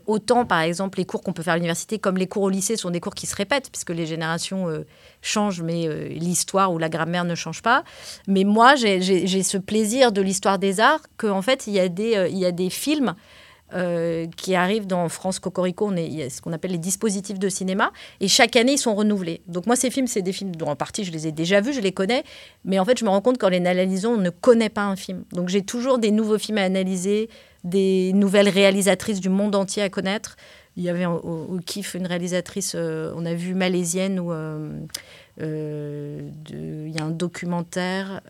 [0.08, 2.76] autant par exemple les cours qu'on peut faire à l'université comme les cours au lycée
[2.78, 4.68] sont des cours qui se répètent puisque les générations
[5.22, 7.84] changent, mais l'histoire ou la grammaire ne change pas.
[8.28, 11.88] Mais moi, j'ai- ce plaisir de l'histoire des arts qu'en fait, il y a
[12.52, 13.14] des films
[13.76, 16.78] euh, qui arrivent dans France Cocorico, on est, il y a ce qu'on appelle les
[16.78, 19.42] dispositifs de cinéma, et chaque année ils sont renouvelés.
[19.48, 21.74] Donc moi ces films, c'est des films dont en partie je les ai déjà vus,
[21.74, 22.24] je les connais,
[22.66, 24.96] mais en fait je me rends compte qu'en les analysant, on ne connaît pas un
[24.96, 25.24] film.
[25.32, 27.30] Donc j'ai toujours des nouveaux films à analyser,
[27.64, 30.36] des nouvelles réalisatrices du monde entier à connaître.
[30.76, 34.82] Il y avait au, au kiff une réalisatrice, euh, on a vu malaisienne où euh,
[35.40, 38.22] il y a un documentaire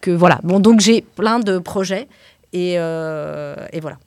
[0.00, 0.40] que voilà.
[0.42, 2.08] Bon donc j'ai plein de projets.
[2.54, 3.98] Et, euh, et voilà.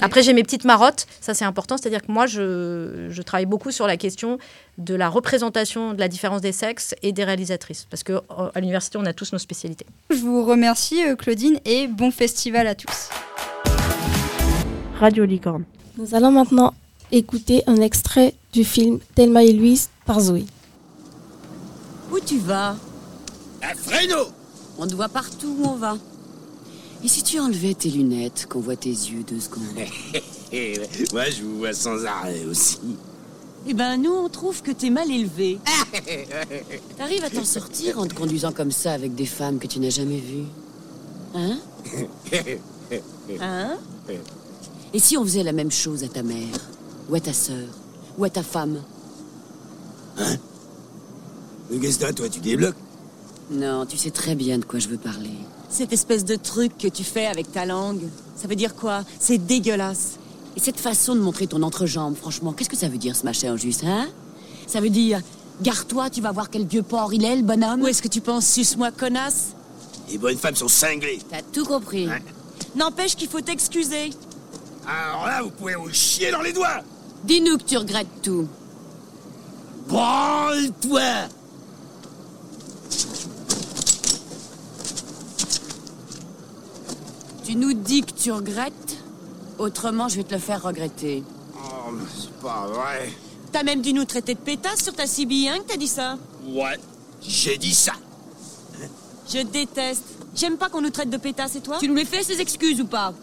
[0.00, 3.72] Après, j'ai mes petites marottes, ça c'est important, c'est-à-dire que moi, je, je travaille beaucoup
[3.72, 4.38] sur la question
[4.78, 8.20] de la représentation de la différence des sexes et des réalisatrices, parce qu'à
[8.54, 9.84] l'université, on a tous nos spécialités.
[10.10, 13.08] Je vous remercie euh, Claudine et bon festival à tous.
[15.00, 15.64] Radio Licorne.
[15.98, 16.72] Nous allons maintenant
[17.10, 20.44] écouter un extrait du film Thelma et Louise par Zoé.
[22.12, 22.76] Où tu vas?
[23.60, 24.18] Un Fresno
[24.78, 25.96] On te voit partout où on va.
[27.04, 29.62] Et si tu enlevais tes lunettes, qu'on voit tes yeux deux secondes
[31.12, 32.78] Moi, je vous vois sans arrêt aussi.
[33.66, 35.58] Eh ben, nous, on trouve que t'es mal élevé.
[36.96, 39.90] T'arrives à t'en sortir en te conduisant comme ça avec des femmes que tu n'as
[39.90, 40.46] jamais vues?
[41.34, 41.58] Hein?
[43.40, 43.78] Hein?
[44.92, 46.54] Et si on faisait la même chose à ta mère
[47.08, 47.66] Ou à ta sœur
[48.18, 48.82] Ou à ta femme?
[50.18, 52.76] Mais Qu'est-ce que toi, tu débloques?
[53.50, 55.30] Non, tu sais très bien de quoi je veux parler.
[55.74, 58.02] Cette espèce de truc que tu fais avec ta langue,
[58.36, 59.02] ça veut dire quoi?
[59.18, 60.20] C'est dégueulasse.
[60.56, 63.56] Et cette façon de montrer ton entrejambe, franchement, qu'est-ce que ça veut dire ce machin
[63.56, 64.06] juste, hein?
[64.68, 65.20] Ça veut dire,
[65.62, 68.20] gare-toi, tu vas voir quel vieux porc il est, le bonhomme Ou est-ce que tu
[68.20, 69.48] penses, suce-moi, connasse?
[70.08, 71.18] Les bonnes femmes sont cinglées.
[71.28, 72.06] T'as tout compris.
[72.76, 74.10] N'empêche qu'il faut t'excuser.
[74.86, 76.84] Alors là, vous pouvez vous chier dans les doigts
[77.24, 78.46] Dis-nous que tu regrettes tout.
[79.88, 81.00] Branle-toi
[87.54, 88.96] Tu nous dis que tu regrettes
[89.60, 91.22] Autrement, je vais te le faire regretter.
[91.54, 93.12] Oh, mais c'est pas vrai.
[93.52, 96.18] T'as même dû nous traiter de pétasse sur ta CB, hein, que t'as dit ça
[96.48, 96.76] Ouais,
[97.22, 97.92] j'ai dit ça.
[99.32, 100.02] Je déteste.
[100.34, 101.76] J'aime pas qu'on nous traite de pétasse et toi?
[101.78, 103.14] Tu nous les fais ces excuses ou pas?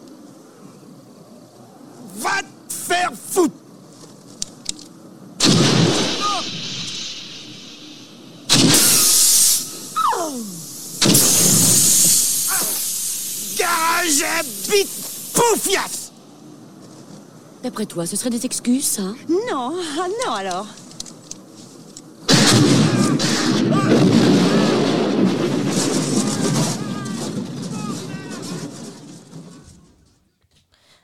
[2.16, 3.54] Va te faire foutre
[10.18, 10.61] à
[14.02, 16.10] bite poufias
[17.62, 20.66] D'après toi, ce serait des excuses, ça Non, ah non alors.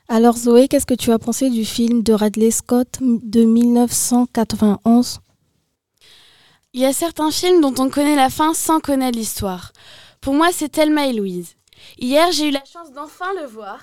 [0.09, 5.19] Alors Zoé, qu'est-ce que tu as pensé du film de Radley Scott de 1991
[6.73, 9.71] Il y a certains films dont on connaît la fin sans connaître l'histoire.
[10.19, 11.55] Pour moi, c'est Thelma et Louise.
[11.97, 13.79] Hier, j'ai eu la chance d'enfin le voir.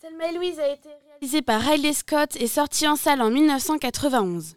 [0.00, 4.54] Thelma et Louise a été réalisé par Riley Scott et sorti en salle en 1991.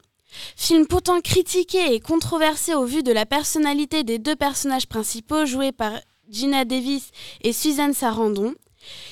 [0.55, 5.71] Film pourtant critiqué et controversé au vu de la personnalité des deux personnages principaux joués
[5.71, 5.91] par
[6.29, 7.09] Gina Davis
[7.43, 8.53] et Suzanne Sarandon,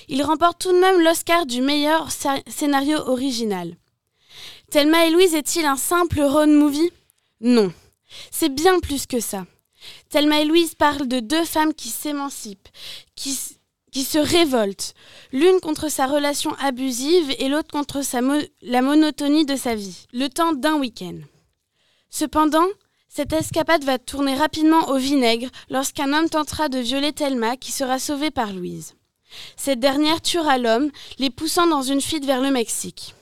[0.07, 3.75] il remporte tout de même l'Oscar du meilleur sc- scénario original.
[4.71, 6.91] Thelma et Louise est-il un simple road movie?
[7.41, 7.73] Non,
[8.31, 9.45] c'est bien plus que ça.
[10.09, 12.67] Thelma et Louise parlent de deux femmes qui s'émancipent,
[13.15, 13.33] qui,
[14.03, 14.93] se révoltent,
[15.31, 18.01] l'une contre sa relation abusive et l'autre contre
[18.61, 21.19] la monotonie de sa vie, le temps d'un week-end.
[22.09, 22.67] Cependant,
[23.07, 27.99] cette escapade va tourner rapidement au vinaigre lorsqu'un homme tentera de violer Thelma qui sera
[27.99, 28.95] sauvée par Louise.
[29.57, 33.13] Cette dernière tuera l'homme, les poussant dans une fuite vers le Mexique.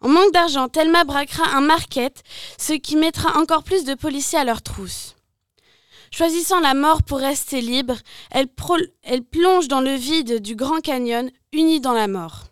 [0.00, 2.22] En manque d'argent, Thelma braquera un market,
[2.56, 5.16] ce qui mettra encore plus de policiers à leur trousse.
[6.10, 7.96] Choisissant la mort pour rester libre,
[8.30, 12.44] elle, plonge dans le vide du Grand Canyon, unie dans la mort.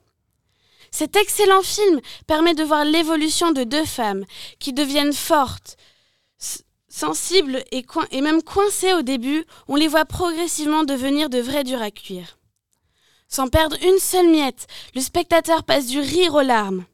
[0.90, 4.24] Cet excellent film permet de voir l'évolution de deux femmes
[4.58, 5.76] qui deviennent fortes,
[6.88, 11.82] Sensibles et, et même coincés au début, on les voit progressivement devenir de vrais durs
[11.82, 12.38] à cuire.
[13.28, 16.86] Sans perdre une seule miette, le spectateur passe du rire aux larmes.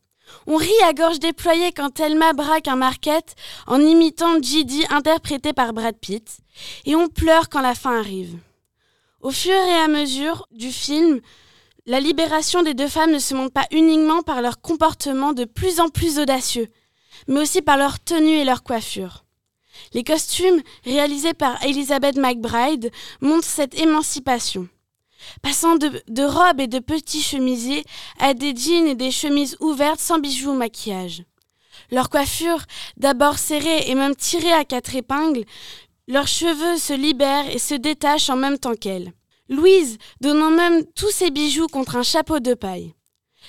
[0.46, 3.34] On rit à gorge déployée quand Thelma braque un market
[3.66, 6.38] en imitant Gidi interprété par Brad Pitt,
[6.84, 8.36] et on pleure quand la fin arrive.
[9.20, 11.20] Au fur et à mesure du film,
[11.86, 15.80] la libération des deux femmes ne se montre pas uniquement par leur comportement de plus
[15.80, 16.68] en plus audacieux,
[17.28, 19.24] mais aussi par leur tenue et leur coiffure.
[19.92, 24.68] Les costumes, réalisés par Elizabeth McBride, montrent cette émancipation.
[25.42, 27.84] Passant de, robes et de petits chemisiers
[28.18, 31.24] à des jeans et des chemises ouvertes sans bijoux ou maquillage.
[31.90, 32.62] Leur coiffure,
[32.96, 35.44] d'abord serrée et même tirée à quatre épingles,
[36.08, 39.12] leurs cheveux se libèrent et se détachent en même temps qu'elle.
[39.48, 42.94] Louise donnant même tous ses bijoux contre un chapeau de paille.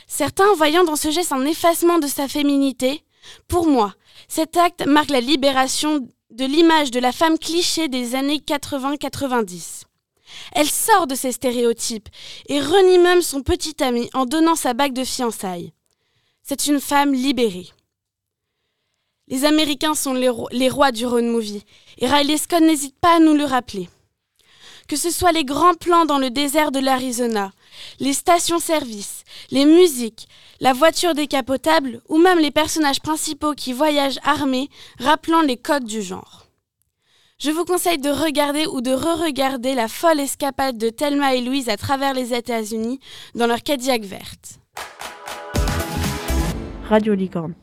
[0.08, 3.04] Certains voyant dans ce geste un effacement de sa féminité,
[3.48, 3.94] pour moi,
[4.28, 9.84] cet acte marque la libération de l'image de la femme cliché des années 80-90.
[10.52, 12.10] Elle sort de ces stéréotypes
[12.48, 15.74] et renie même son petit ami en donnant sa bague de fiançailles.
[16.44, 17.70] C'est une femme libérée.
[19.28, 21.64] Les Américains sont les rois du road movie
[21.98, 23.90] et Riley Scott n'hésite pas à nous le rappeler.
[24.88, 27.52] Que ce soit les grands plans dans le désert de l'Arizona,
[28.00, 30.28] les stations-service, les musiques,
[30.60, 34.70] la voiture décapotable ou même les personnages principaux qui voyagent armés,
[35.00, 36.43] rappelant les codes du genre.
[37.44, 41.68] Je vous conseille de regarder ou de re-regarder la folle escapade de Thelma et Louise
[41.68, 43.02] à travers les États-Unis
[43.36, 44.62] dans leur Cadillac verte.
[46.88, 47.54] Radio Licorne.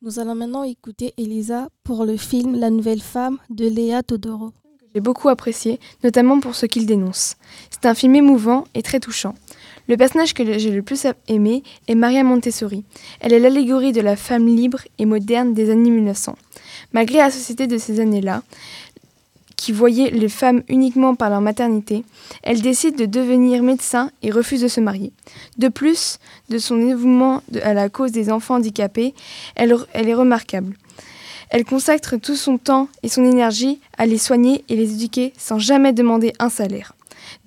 [0.00, 4.52] Nous allons maintenant écouter Elisa pour le film La Nouvelle Femme de Léa Todoro.
[4.94, 7.36] J'ai beaucoup apprécié, notamment pour ce qu'il dénonce.
[7.68, 9.34] C'est un film émouvant et très touchant.
[9.88, 12.84] Le personnage que j'ai le plus aimé est Maria Montessori.
[13.20, 16.34] Elle est l'allégorie de la femme libre et moderne des années 1900.
[16.92, 18.42] Malgré la société de ces années-là,
[19.58, 22.04] qui voyait les femmes uniquement par leur maternité,
[22.44, 25.12] elle décide de devenir médecin et refuse de se marier.
[25.58, 29.14] De plus de son dévouement à la cause des enfants handicapés,
[29.56, 30.76] elle, elle est remarquable.
[31.50, 35.58] Elle consacre tout son temps et son énergie à les soigner et les éduquer sans
[35.58, 36.94] jamais demander un salaire.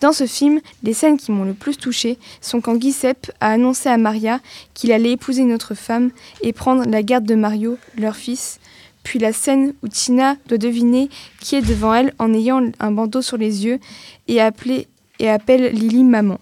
[0.01, 3.87] Dans ce film, les scènes qui m'ont le plus touchée sont quand Giuseppe a annoncé
[3.87, 4.41] à Maria
[4.73, 8.59] qu'il allait épouser une autre femme et prendre la garde de Mario, leur fils,
[9.03, 13.21] puis la scène où Tina doit deviner qui est devant elle en ayant un bandeau
[13.21, 13.79] sur les yeux
[14.27, 14.87] et, appeler,
[15.19, 16.39] et appelle Lily maman.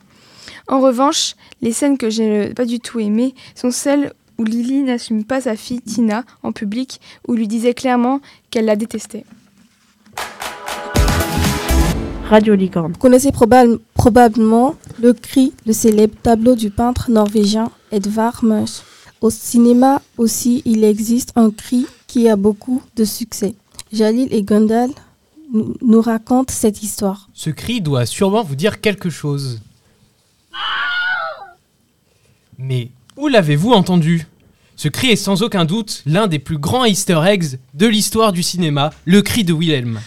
[0.67, 5.23] En revanche, les scènes que j'ai pas du tout aimées sont celles où Lily n'assume
[5.23, 9.25] pas sa fille Tina en public, où lui disait clairement qu'elle la détestait.
[12.29, 12.91] Radio Licorne.
[12.93, 18.81] Vous connaissez probable- probablement le cri, le célèbre tableau du peintre norvégien Edvard Munch.
[19.19, 23.53] Au cinéma aussi, il existe un cri qui a beaucoup de succès.
[23.93, 24.89] Jalil et Gondal
[25.53, 27.29] nous- racontent cette histoire.
[27.33, 29.61] Ce cri doit sûrement vous dire quelque chose.
[32.57, 34.27] Mais où l'avez-vous entendu?
[34.75, 38.41] Ce cri est sans aucun doute l'un des plus grands easter eggs de l'histoire du
[38.43, 39.99] cinéma, le cri de Wilhelm.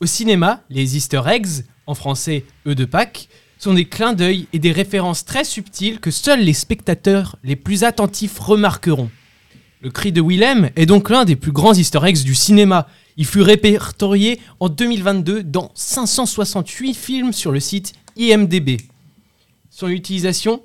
[0.00, 3.28] Au cinéma, les easter eggs, en français œufs de Pâques,
[3.58, 7.84] sont des clins d'œil et des références très subtiles que seuls les spectateurs les plus
[7.84, 9.10] attentifs remarqueront.
[9.84, 12.88] Le cri de Willem est donc l'un des plus grands easter du cinéma.
[13.18, 18.78] Il fut répertorié en 2022 dans 568 films sur le site IMDB.
[19.68, 20.62] Son utilisation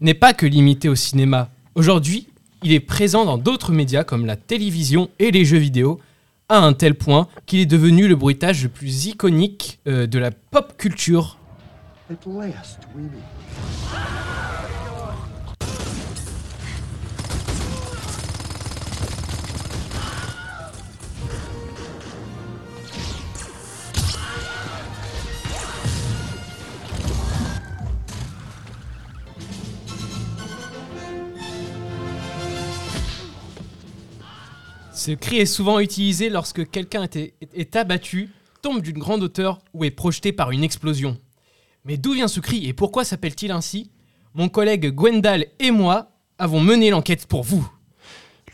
[0.00, 1.50] n'est pas que limitée au cinéma.
[1.74, 2.28] Aujourd'hui,
[2.62, 5.98] il est présent dans d'autres médias comme la télévision et les jeux vidéo,
[6.48, 10.30] à un tel point qu'il est devenu le bruitage le plus iconique euh, de la
[10.30, 11.38] pop culture.
[35.06, 37.06] Ce cri est souvent utilisé lorsque quelqu'un
[37.54, 38.30] est, abattu,
[38.62, 41.18] tombe d'une grande hauteur ou est projeté par une explosion.
[41.84, 43.90] Mais d'où vient ce cri et pourquoi s'appelle-t-il ainsi?
[44.34, 47.68] Mon collègue Gwendal et moi avons mené l'enquête pour vous.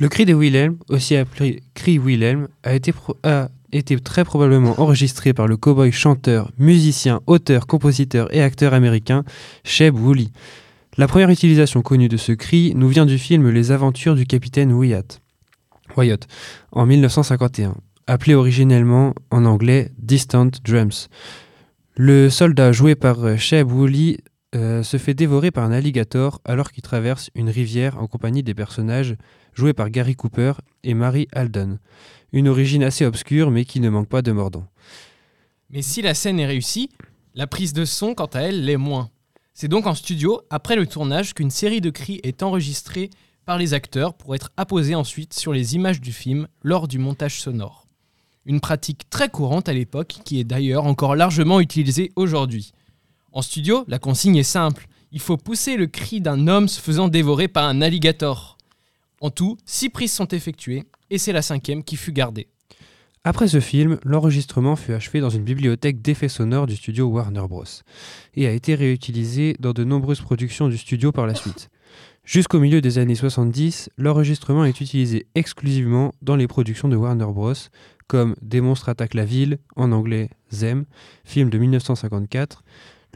[0.00, 4.74] Le cri de Wilhelm, aussi appelé cri Wilhelm, a été, pro- a été très probablement
[4.80, 9.22] enregistré par le cowboy chanteur, musicien, auteur, compositeur et acteur américain
[9.62, 10.30] Sheb Woolley.
[10.98, 14.72] La première utilisation connue de ce cri nous vient du film Les aventures du capitaine
[14.72, 15.20] Wyatt,
[15.96, 16.26] Wyatt
[16.72, 17.76] en 1951,
[18.06, 21.08] appelé originellement en anglais Distant Drums.
[21.96, 24.18] Le soldat joué par euh, Sheb Woolley
[24.54, 28.54] euh, se fait dévorer par un alligator alors qu'il traverse une rivière en compagnie des
[28.54, 29.16] personnages
[29.54, 31.78] joués par Gary Cooper et Mary Alden.
[32.32, 34.66] Une origine assez obscure mais qui ne manque pas de mordant.
[35.70, 36.90] Mais si la scène est réussie,
[37.34, 39.10] la prise de son, quant à elle, l'est moins.
[39.54, 43.10] C'est donc en studio, après le tournage, qu'une série de cris est enregistrée
[43.50, 47.40] par les acteurs pour être apposée ensuite sur les images du film lors du montage
[47.40, 47.88] sonore.
[48.46, 52.70] Une pratique très courante à l'époque qui est d'ailleurs encore largement utilisée aujourd'hui.
[53.32, 54.86] En studio, la consigne est simple.
[55.10, 58.56] Il faut pousser le cri d'un homme se faisant dévorer par un alligator.
[59.20, 62.46] En tout, six prises sont effectuées et c'est la cinquième qui fut gardée.
[63.24, 67.64] Après ce film, l'enregistrement fut achevé dans une bibliothèque d'effets sonores du studio Warner Bros.
[68.34, 71.68] et a été réutilisé dans de nombreuses productions du studio par la suite.
[72.30, 77.54] Jusqu'au milieu des années 70, l'enregistrement est utilisé exclusivement dans les productions de Warner Bros.
[78.06, 80.84] comme Des monstres attaquent la ville, en anglais Them,
[81.24, 82.62] film de 1954,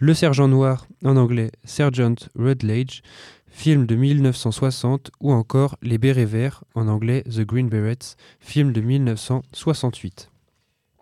[0.01, 3.03] Le Sergent Noir, en anglais Sergeant Rutledge,
[3.47, 8.81] film de 1960, ou encore Les Bérets Verts, en anglais The Green Berets, film de
[8.81, 10.29] 1968.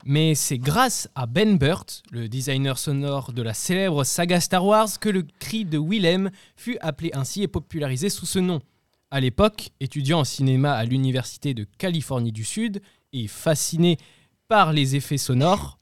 [0.05, 4.99] Mais c'est grâce à Ben Burt, le designer sonore de la célèbre saga Star Wars,
[4.99, 8.61] que le cri de Willem fut appelé ainsi et popularisé sous ce nom.
[9.13, 12.81] À l'époque, étudiant en cinéma à l'Université de Californie du Sud
[13.13, 13.99] et fasciné
[14.49, 15.79] par les effets sonores,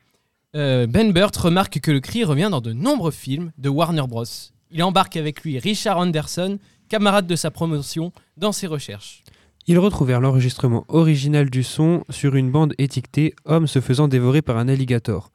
[0.57, 4.25] euh, Ben Burt remarque que le cri revient dans de nombreux films de Warner Bros.
[4.71, 6.59] Il embarque avec lui Richard Anderson,
[6.89, 9.23] camarade de sa promotion, dans ses recherches.
[9.67, 14.57] Ils retrouvèrent l'enregistrement original du son sur une bande étiquetée Homme se faisant dévorer par
[14.57, 15.31] un alligator.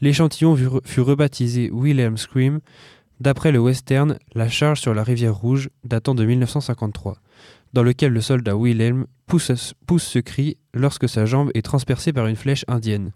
[0.00, 2.60] L'échantillon fut, rebaptisé Wilhelm Scream,
[3.20, 7.18] d'après le western La charge sur la rivière rouge, datant de 1953,
[7.72, 9.50] dans lequel le soldat Wilhelm pousse
[9.98, 13.12] ce cri lorsque sa jambe est transpercée par une flèche indienne.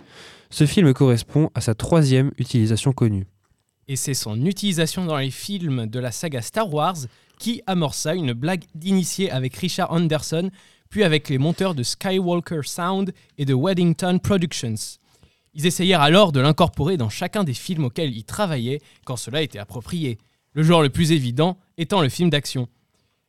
[0.50, 3.26] Ce film correspond à sa troisième utilisation connue.
[3.86, 6.96] Et c'est son utilisation dans les films de la saga Star Wars
[7.38, 10.50] qui amorça une blague d'initié avec Richard Anderson,
[10.90, 14.98] puis avec les monteurs de Skywalker Sound et de Weddington Productions.
[15.54, 19.58] Ils essayèrent alors de l'incorporer dans chacun des films auxquels ils travaillaient quand cela était
[19.58, 20.18] approprié,
[20.52, 22.68] le genre le plus évident étant le film d'action.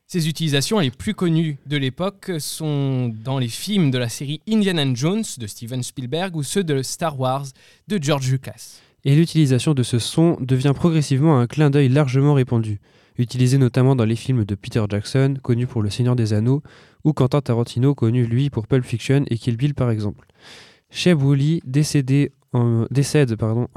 [0.07, 4.83] Ces utilisations les plus connues de l'époque sont dans les films de la série Indiana
[4.95, 7.45] Jones de Steven Spielberg ou ceux de Star Wars
[7.87, 8.79] de George Lucas.
[9.05, 12.79] Et l'utilisation de ce son devient progressivement un clin d'œil largement répandu,
[13.19, 16.63] utilisé notamment dans les films de Peter Jackson, connu pour Le Seigneur des Anneaux,
[17.03, 20.27] ou Quentin Tarantino, connu lui pour Pulp Fiction et Kill Bill par exemple.
[20.89, 23.67] Sheb Woolley décédé en, décède en,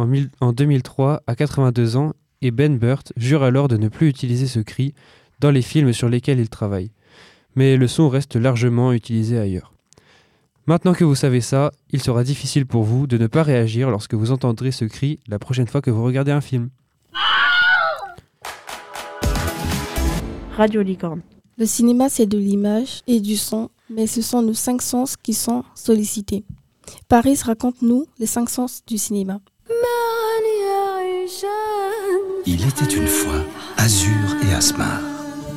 [0.40, 4.60] en 2003 à 82 ans et Ben Burt jure alors de ne plus utiliser ce
[4.60, 4.94] cri
[5.40, 6.90] dans les films sur lesquels il travaille.
[7.54, 9.72] Mais le son reste largement utilisé ailleurs.
[10.66, 14.14] Maintenant que vous savez ça, il sera difficile pour vous de ne pas réagir lorsque
[14.14, 16.70] vous entendrez ce cri la prochaine fois que vous regardez un film.
[20.62, 21.22] Radio Licorne.
[21.58, 25.34] Le cinéma, c'est de l'image et du son, mais ce sont nos cinq sens qui
[25.34, 26.44] sont sollicités.
[27.08, 29.40] Paris raconte-nous les cinq sens du cinéma.
[32.46, 33.42] Il était une fois
[33.76, 35.00] Azur et Asmar,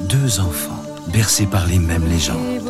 [0.09, 0.81] deux enfants
[1.13, 2.63] bercés par les mêmes légendes.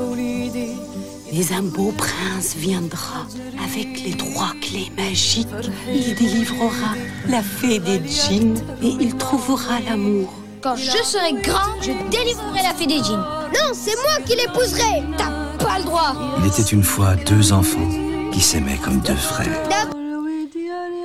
[1.31, 3.27] Mais un beau prince viendra
[3.63, 5.47] avec les trois clés magiques.
[5.87, 6.95] Il délivrera
[7.29, 10.33] la fée des djinns et il trouvera l'amour.
[10.65, 13.23] Quand je serai grand, je délivrerai la fée des djinns.
[13.53, 15.03] Non, c'est moi qui l'épouserai.
[15.15, 15.29] T'as
[15.63, 16.15] pas le droit.
[16.39, 17.87] Il était une fois deux enfants
[18.33, 19.61] qui s'aimaient comme deux frères.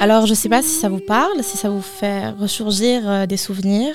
[0.00, 3.26] Alors, je ne sais pas si ça vous parle, si ça vous fait ressurgir euh,
[3.26, 3.94] des souvenirs,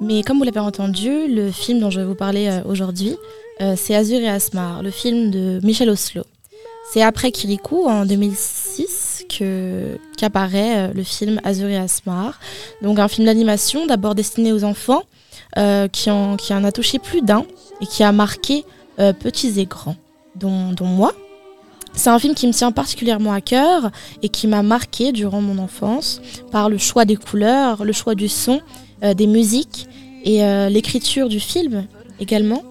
[0.00, 3.18] mais comme vous l'avez entendu, le film dont je vais vous parler euh, aujourd'hui,
[3.60, 6.22] euh, c'est Azur et Asmar, le film de Michel Oslo.
[6.90, 9.01] C'est après Kirikou, en 2006, que-
[10.16, 12.38] qu'apparaît euh, le film Azur et Asmar.
[12.82, 15.02] Donc, un film d'animation d'abord destiné aux enfants,
[15.58, 17.44] euh, qui, en, qui a touché plus d'un
[17.80, 18.64] et qui a marqué
[18.98, 19.96] euh, petits et grands,
[20.36, 21.12] dont, moi.
[21.94, 23.90] C'est un film qui me tient particulièrement à cœur
[24.22, 28.28] et qui m'a marqué durant mon enfance par le choix des couleurs, le choix du
[28.28, 28.62] son,
[29.02, 29.88] des musiques
[30.24, 31.86] et l'écriture du film
[32.18, 32.62] également,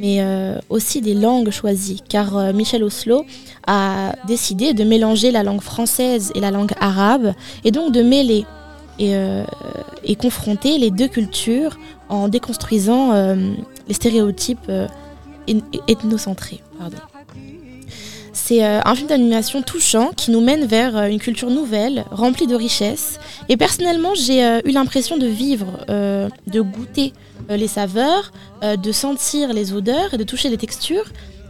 [0.00, 3.24] mais euh, aussi des langues choisies, car euh, Michel Oslo
[3.66, 7.34] a décidé de mélanger la langue française et la langue arabe
[7.64, 8.44] et donc de mêler
[8.98, 9.44] et, euh,
[10.18, 11.78] confronter les deux cultures
[12.08, 13.12] en déconstruisant
[13.88, 14.70] les stéréotypes
[15.46, 16.60] eth- ethnocentrés.
[18.50, 22.48] C'est euh, un film d'animation touchant qui nous mène vers euh, une culture nouvelle, remplie
[22.48, 23.20] de richesses.
[23.48, 27.12] Et personnellement, j'ai euh, eu l'impression de vivre, de goûter
[27.48, 28.32] les saveurs,
[28.62, 31.04] de sentir les odeurs et de toucher les textures,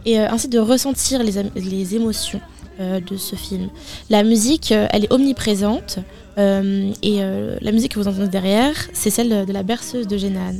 [0.05, 2.41] et ainsi de ressentir les, émotions
[2.79, 3.69] de ce film.
[4.11, 5.97] La musique, elle est omniprésente.
[6.37, 7.19] et
[7.61, 10.53] la musique que vous entendez derrière, c'est celle de la berceuse de Génan.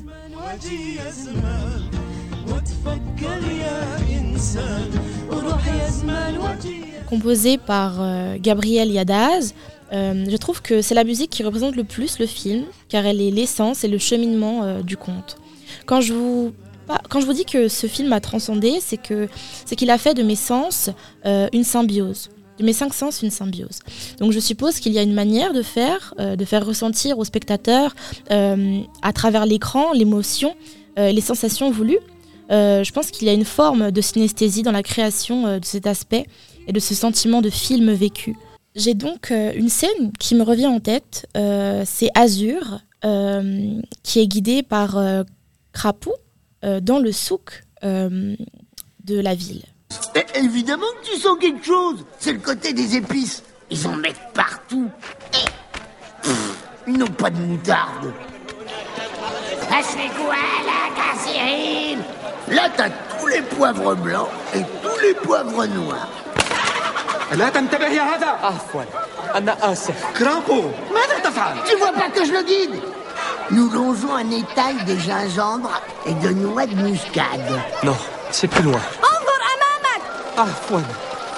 [7.09, 9.53] Composée par euh, Gabriel Yadaz,
[9.91, 13.19] euh, je trouve que c'est la musique qui représente le plus le film, car elle
[13.19, 15.37] est l'essence et le cheminement euh, du conte.
[15.85, 16.53] Quand je vous
[17.33, 18.99] dis que ce film m'a transcendé, c'est
[19.65, 20.89] c'est qu'il a fait de mes sens
[21.25, 22.29] une symbiose,
[22.59, 23.79] de mes cinq sens une symbiose.
[24.19, 27.95] Donc je suppose qu'il y a une manière de faire, de faire ressentir au spectateur
[28.29, 30.55] à travers l'écran l'émotion,
[30.97, 31.99] les sensations voulues.
[32.51, 35.65] Euh, je pense qu'il y a une forme de synesthésie dans la création euh, de
[35.65, 36.25] cet aspect
[36.67, 38.35] et de ce sentiment de film vécu.
[38.75, 44.19] J'ai donc euh, une scène qui me revient en tête, euh, c'est Azur, euh, qui
[44.19, 45.23] est guidé par euh,
[45.73, 46.11] Crapou
[46.63, 48.35] euh, dans le souk euh,
[49.03, 49.63] de la ville.
[50.15, 52.05] Mais évidemment que tu sens quelque chose.
[52.19, 53.43] C'est le côté des épices.
[53.69, 54.89] Ils en mettent partout.
[55.33, 55.45] Et...
[56.21, 58.13] Pff, ils n'ont pas de moutarde.
[59.69, 62.03] Ah, c'est quoi là, Cassirine
[62.50, 66.08] Là, t'as tous les poivres blancs et tous les poivres noirs.
[67.32, 68.82] لا تنتبه يا هذا عفوا
[69.34, 70.62] أنا آسف كرامبو
[70.94, 72.80] ماذا تفعل؟ Tu vois pas que je le guide
[73.50, 75.70] Nous longeons un étal de gingembre
[76.06, 77.50] et de noix de muscade.
[77.82, 77.96] Non,
[78.30, 78.80] c'est plus loin
[80.38, 80.80] عفوا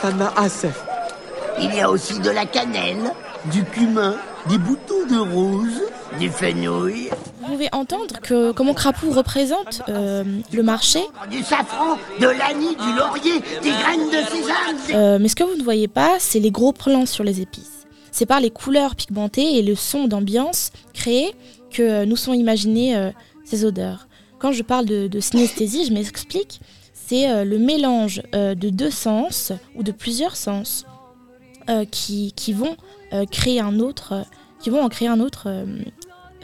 [0.05, 0.75] أنا آسف
[1.61, 3.13] Il y a aussi de la cannelle,
[3.47, 4.15] du cumin,
[4.50, 5.82] des boutons de rose,
[6.20, 7.10] du fenouil,
[7.42, 11.00] Vous pouvez entendre que comment Crapou représente euh, le marché,
[11.32, 14.78] du safran, de l'anis, du laurier, des graines de sésame.
[14.88, 17.42] des- Euh, mais ce que vous ne voyez pas, c'est les gros plans sur les
[17.42, 17.86] épices.
[18.12, 21.34] C'est par les couleurs pigmentées et le son d'ambiance créé
[21.72, 23.10] que nous sont imaginées euh,
[23.46, 24.08] ces odeurs.
[24.40, 26.60] Quand je parle de, de synesthésie, je m'explique,
[26.94, 30.86] c'est euh, le mélange de deux sens ou de plusieurs sens
[31.90, 32.76] qui, qui vont
[33.14, 34.24] euh, créer un autre, euh,
[34.60, 35.66] qui vont en créer un autre euh,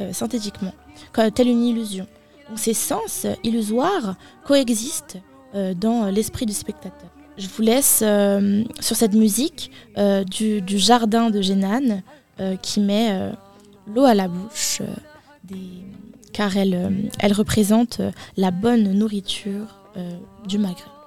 [0.02, 0.74] euh, synthétiquement,
[1.34, 2.06] telle une illusion.
[2.56, 4.16] Ces sens euh, illusoires
[4.46, 5.18] coexistent
[5.56, 7.10] euh, dans euh, l'esprit du spectateur.
[7.38, 12.04] Je vous laisse euh, sur cette musique euh, du, jardin de Génane
[12.40, 13.32] euh, qui met euh,
[13.88, 15.56] l'eau à la bouche, euh,
[16.34, 16.90] car elle, euh,
[17.20, 20.12] elle représente euh, la bonne nourriture euh,
[20.48, 20.99] du Maghreb.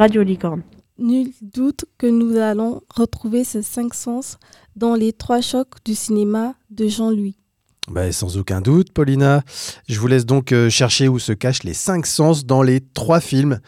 [0.00, 0.62] Radio Licorne.
[0.98, 4.38] Nul doute que nous allons retrouver ces cinq sens
[4.74, 7.36] dans les trois chocs du cinéma de Jean-Louis.
[7.86, 9.42] Bah, sans aucun doute, Paulina.
[9.90, 13.20] Je vous laisse donc euh, chercher où se cachent les cinq sens dans les trois
[13.20, 13.60] films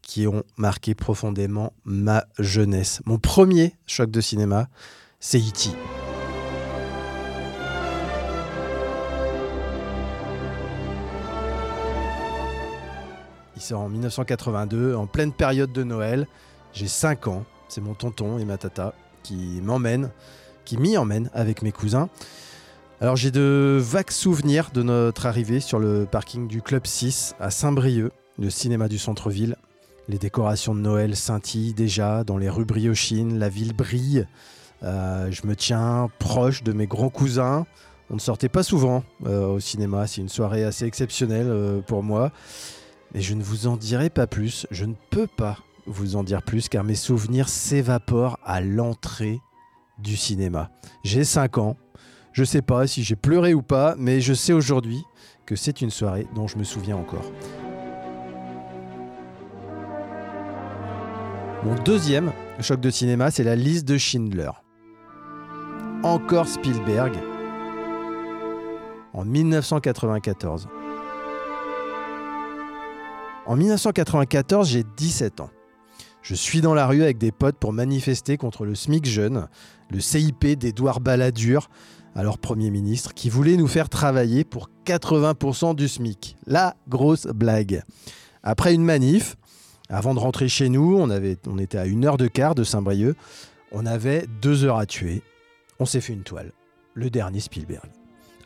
[0.00, 3.02] qui ont marqué profondément ma jeunesse.
[3.04, 4.68] Mon premier choc de cinéma,
[5.18, 5.99] c'est E E.T.
[13.72, 16.26] En 1982, en pleine période de Noël.
[16.72, 17.44] J'ai 5 ans.
[17.68, 20.10] C'est mon tonton et ma tata qui m'emmènent,
[20.64, 22.08] qui m'y emmènent avec mes cousins.
[23.00, 27.50] Alors j'ai de vagues souvenirs de notre arrivée sur le parking du Club 6 à
[27.50, 29.56] Saint-Brieuc, le cinéma du centre-ville.
[30.08, 34.26] Les décorations de Noël scintillent déjà dans les rues briochines, la ville brille.
[34.82, 37.66] Euh, je me tiens proche de mes grands cousins.
[38.10, 42.02] On ne sortait pas souvent euh, au cinéma, c'est une soirée assez exceptionnelle euh, pour
[42.02, 42.32] moi.
[43.14, 46.42] Mais je ne vous en dirai pas plus, je ne peux pas vous en dire
[46.42, 49.40] plus car mes souvenirs s'évaporent à l'entrée
[49.98, 50.70] du cinéma.
[51.02, 51.76] J'ai 5 ans,
[52.32, 55.02] je sais pas si j'ai pleuré ou pas, mais je sais aujourd'hui
[55.46, 57.30] que c'est une soirée dont je me souviens encore.
[61.64, 64.50] Mon deuxième choc de cinéma, c'est la liste de Schindler.
[66.02, 67.12] Encore Spielberg
[69.12, 70.68] en 1994.
[73.50, 75.50] En 1994, j'ai 17 ans.
[76.22, 79.48] Je suis dans la rue avec des potes pour manifester contre le SMIC jeune,
[79.90, 81.68] le CIP d'Édouard Balladur,
[82.14, 86.36] alors Premier ministre, qui voulait nous faire travailler pour 80% du SMIC.
[86.46, 87.82] La grosse blague.
[88.44, 89.34] Après une manif,
[89.88, 93.16] avant de rentrer chez nous, on, on était à une heure de quart de Saint-Brieuc,
[93.72, 95.22] on avait deux heures à tuer.
[95.80, 96.52] On s'est fait une toile.
[96.94, 97.90] Le dernier Spielberg.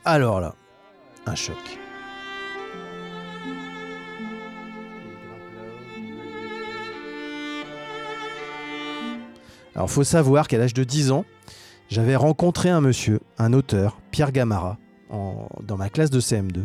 [0.06, 0.54] Alors là,
[1.26, 1.83] un choc.
[9.74, 11.24] Alors, faut savoir qu'à l'âge de 10 ans,
[11.88, 14.78] j'avais rencontré un monsieur, un auteur, Pierre Gamara,
[15.10, 16.62] dans ma classe de CM2.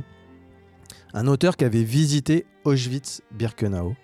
[1.14, 3.96] Un auteur qui avait visité Auschwitz-Birkenau.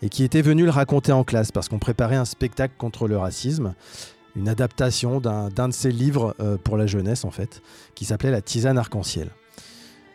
[0.00, 3.18] et qui était venu le raconter en classe parce qu'on préparait un spectacle contre le
[3.18, 3.74] racisme,
[4.36, 7.62] une adaptation d'un d'un de ses livres euh, pour la jeunesse en fait,
[7.96, 9.30] qui s'appelait La tisane arc-en-ciel.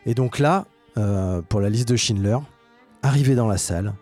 [0.05, 2.37] Et donc là, euh, pour la liste de Schindler,
[3.01, 3.93] arrivé dans la salle,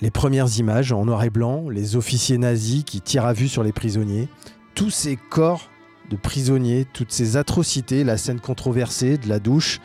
[0.00, 3.62] les premières images en noir et blanc, les officiers nazis qui tirent à vue sur
[3.62, 4.28] les prisonniers,
[4.74, 5.70] tous ces corps
[6.10, 9.80] de prisonniers, toutes ces atrocités, la scène controversée de la douche,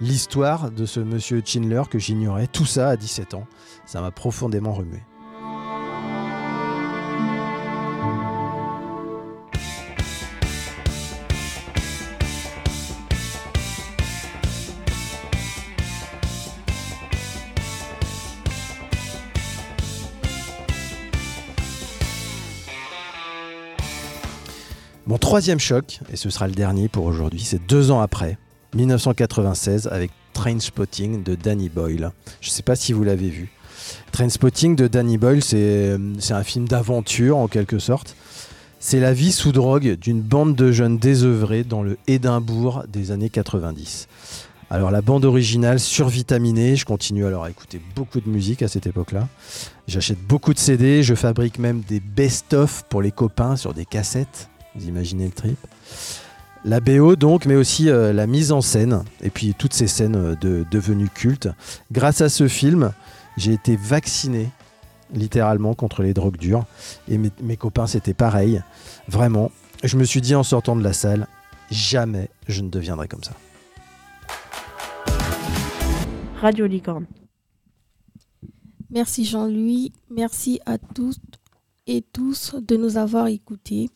[0.00, 3.46] l'histoire de ce monsieur Schindler que j'ignorais, tout ça à 17 ans,
[3.84, 5.00] ça m'a profondément remué.
[25.08, 28.36] Mon troisième choc, et ce sera le dernier pour aujourd'hui, c'est deux ans après,
[28.74, 32.10] 1996, avec Trainspotting de Danny Boyle.
[32.42, 33.48] Je ne sais pas si vous l'avez vu.
[34.12, 38.16] Trainspotting de Danny Boyle, c'est c'est un film d'aventure en quelque sorte.
[38.80, 43.30] C'est la vie sous drogue d'une bande de jeunes désœuvrés dans le Édimbourg des années
[43.30, 44.08] 90.
[44.68, 48.86] Alors la bande originale survitaminée, je continue alors à écouter beaucoup de musique à cette
[48.86, 49.26] époque-là.
[49.86, 54.50] J'achète beaucoup de CD, je fabrique même des best-of pour les copains sur des cassettes.
[54.78, 55.58] Vous imaginez le trip
[56.64, 60.16] La BO donc, mais aussi euh, la mise en scène, et puis toutes ces scènes
[60.16, 61.48] euh, de, devenues cultes.
[61.90, 62.92] Grâce à ce film,
[63.36, 64.50] j'ai été vacciné
[65.12, 66.64] littéralement contre les drogues dures,
[67.08, 68.62] et mes, mes copains c'était pareil.
[69.08, 69.50] Vraiment,
[69.82, 71.26] je me suis dit en sortant de la salle,
[71.72, 73.32] jamais je ne deviendrai comme ça.
[76.40, 77.06] Radio Licorne.
[78.90, 81.40] Merci Jean-Louis, merci à toutes
[81.88, 83.90] et tous de nous avoir écoutés.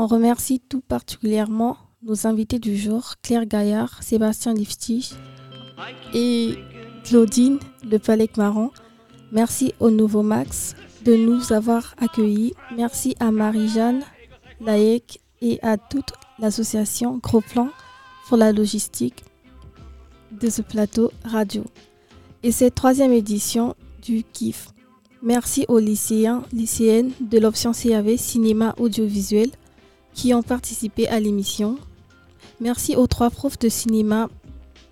[0.00, 5.10] On remercie tout particulièrement nos invités du jour, Claire Gaillard, Sébastien Liftich
[6.14, 6.54] et
[7.02, 8.70] Claudine Le Palais Marron.
[9.32, 12.54] Merci au Nouveau Max de nous avoir accueillis.
[12.76, 14.04] Merci à Marie-Jeanne
[14.60, 17.70] Laïc et à toute l'association Gros Plan
[18.28, 19.24] pour la logistique
[20.30, 21.64] de ce plateau radio.
[22.44, 24.68] Et cette troisième édition du KIF.
[25.24, 29.50] Merci aux lycéens, lycéennes de l'option CAV Cinéma Audiovisuel
[30.18, 31.78] qui ont participé à l'émission.
[32.60, 34.28] Merci aux trois profs de cinéma,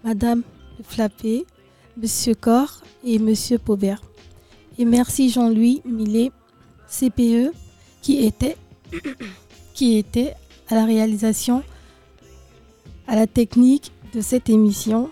[0.04, 0.44] Madame
[0.84, 1.44] Flappé,
[2.00, 4.02] Monsieur Cor et Monsieur Paubert.
[4.78, 6.30] Et merci Jean-Louis Millet,
[6.86, 7.52] CPE,
[8.02, 8.56] qui était,
[9.74, 10.34] qui était
[10.68, 11.64] à la réalisation,
[13.08, 15.10] à la technique de cette émission.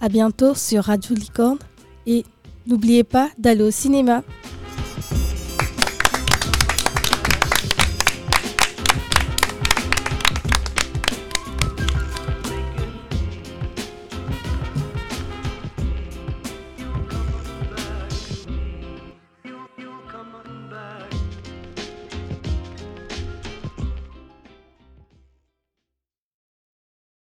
[0.00, 1.58] À bientôt sur Radio Licorne
[2.06, 2.24] et
[2.66, 4.22] n'oubliez pas d'aller au cinéma.